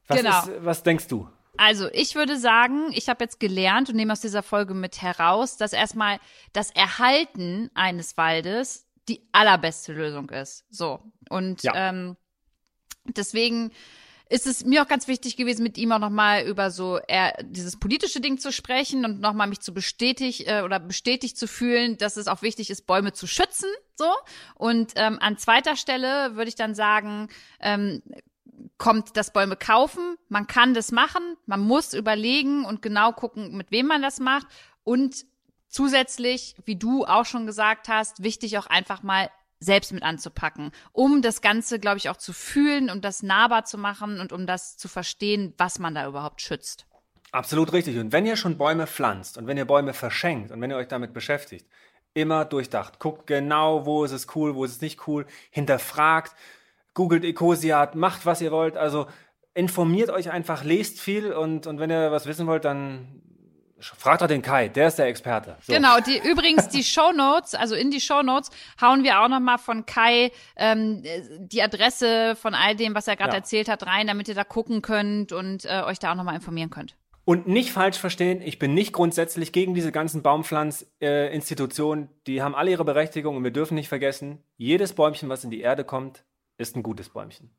[0.08, 0.40] Was, genau.
[0.42, 1.30] ist, was denkst du?
[1.56, 5.56] Also, ich würde sagen, ich habe jetzt gelernt und nehme aus dieser Folge mit heraus,
[5.56, 6.20] dass erstmal
[6.52, 10.66] das Erhalten eines Waldes die allerbeste Lösung ist.
[10.70, 11.00] So.
[11.30, 11.72] Und ja.
[11.76, 12.18] ähm,
[13.06, 13.72] deswegen
[14.30, 17.78] ist es mir auch ganz wichtig gewesen, mit ihm auch nochmal über so eher dieses
[17.78, 22.16] politische Ding zu sprechen und nochmal mich zu bestätigt äh, oder bestätigt zu fühlen, dass
[22.16, 23.70] es auch wichtig ist, Bäume zu schützen.
[23.96, 24.12] So.
[24.54, 28.04] Und ähm, an zweiter Stelle würde ich dann sagen, ähm,
[28.78, 30.16] kommt das Bäume kaufen.
[30.28, 31.36] Man kann das machen.
[31.48, 34.46] Man muss überlegen und genau gucken, mit wem man das macht.
[34.84, 35.26] Und
[35.70, 41.22] zusätzlich, wie du auch schon gesagt hast, wichtig auch einfach mal selbst mit anzupacken, um
[41.22, 44.78] das Ganze, glaube ich, auch zu fühlen und das nahbar zu machen und um das
[44.78, 46.86] zu verstehen, was man da überhaupt schützt.
[47.32, 47.98] Absolut richtig.
[47.98, 50.88] Und wenn ihr schon Bäume pflanzt und wenn ihr Bäume verschenkt und wenn ihr euch
[50.88, 51.68] damit beschäftigt,
[52.14, 53.00] immer durchdacht.
[53.00, 56.36] Guckt genau, wo ist es cool, wo ist es nicht cool, hinterfragt,
[56.94, 58.78] googelt Ecosiat, macht was ihr wollt.
[58.78, 59.08] Also
[59.54, 63.22] informiert euch einfach, lest viel und, und wenn ihr was wissen wollt, dann
[63.82, 65.58] Fragt doch den Kai, der ist der Experte.
[65.62, 65.74] So.
[65.74, 68.50] Genau, die, übrigens die Show Notes, also in die Show Notes
[68.82, 71.04] hauen wir auch nochmal von Kai ähm,
[71.40, 73.38] die Adresse von all dem, was er gerade ja.
[73.38, 76.70] erzählt hat, rein, damit ihr da gucken könnt und äh, euch da auch nochmal informieren
[76.70, 76.96] könnt.
[77.26, 82.06] Und nicht falsch verstehen, ich bin nicht grundsätzlich gegen diese ganzen Baumpflanzinstitutionen.
[82.06, 85.52] Äh, die haben alle ihre Berechtigung und wir dürfen nicht vergessen, jedes Bäumchen, was in
[85.52, 86.26] die Erde kommt,
[86.58, 87.52] ist ein gutes Bäumchen.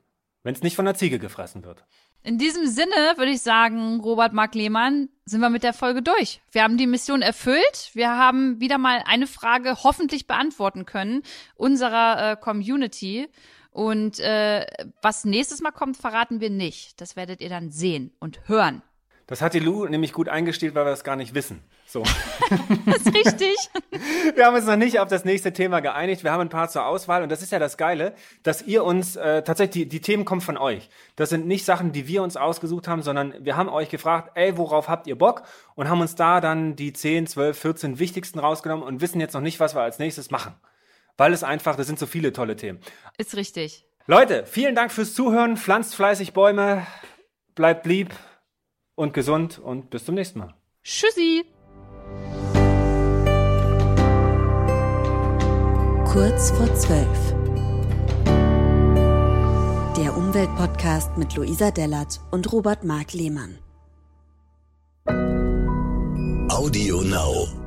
[0.43, 1.85] Wenn es nicht von der Ziege gefressen wird.
[2.23, 6.43] In diesem Sinne würde ich sagen, Robert Mark Lehmann, sind wir mit der Folge durch.
[6.51, 7.91] Wir haben die Mission erfüllt.
[7.95, 11.23] Wir haben wieder mal eine Frage hoffentlich beantworten können
[11.55, 13.29] unserer äh, Community.
[13.71, 14.66] Und äh,
[15.01, 17.01] was nächstes Mal kommt, verraten wir nicht.
[17.01, 18.83] Das werdet ihr dann sehen und hören.
[19.31, 21.62] Das hat die Lou nämlich gut eingestellt, weil wir das gar nicht wissen.
[21.87, 22.03] So.
[22.87, 23.57] das ist richtig.
[24.35, 26.24] Wir haben uns noch nicht auf das nächste Thema geeinigt.
[26.24, 29.14] Wir haben ein paar zur Auswahl und das ist ja das Geile, dass ihr uns
[29.14, 30.91] äh, tatsächlich, die, die Themen kommen von euch.
[31.14, 34.59] Das sind nicht Sachen, die wir uns ausgesucht haben, sondern wir haben euch gefragt, ey,
[34.59, 35.45] worauf habt ihr Bock?
[35.76, 39.41] Und haben uns da dann die 10, 12, 14 wichtigsten rausgenommen und wissen jetzt noch
[39.41, 40.55] nicht, was wir als nächstes machen.
[41.16, 42.81] Weil es einfach, das sind so viele tolle Themen.
[43.16, 43.87] Ist richtig.
[44.09, 45.57] Leute, vielen Dank fürs Zuhören.
[45.57, 46.85] Pflanzt fleißig Bäume.
[47.55, 48.12] Bleibt lieb
[49.01, 50.55] und gesund und bis zum nächsten Mal.
[50.84, 51.44] Tschüssi.
[56.05, 57.34] Kurz vor zwölf.
[59.96, 63.59] Der Umweltpodcast mit Luisa Dellert und Robert Mark Lehmann.
[66.51, 67.60] Audio Now.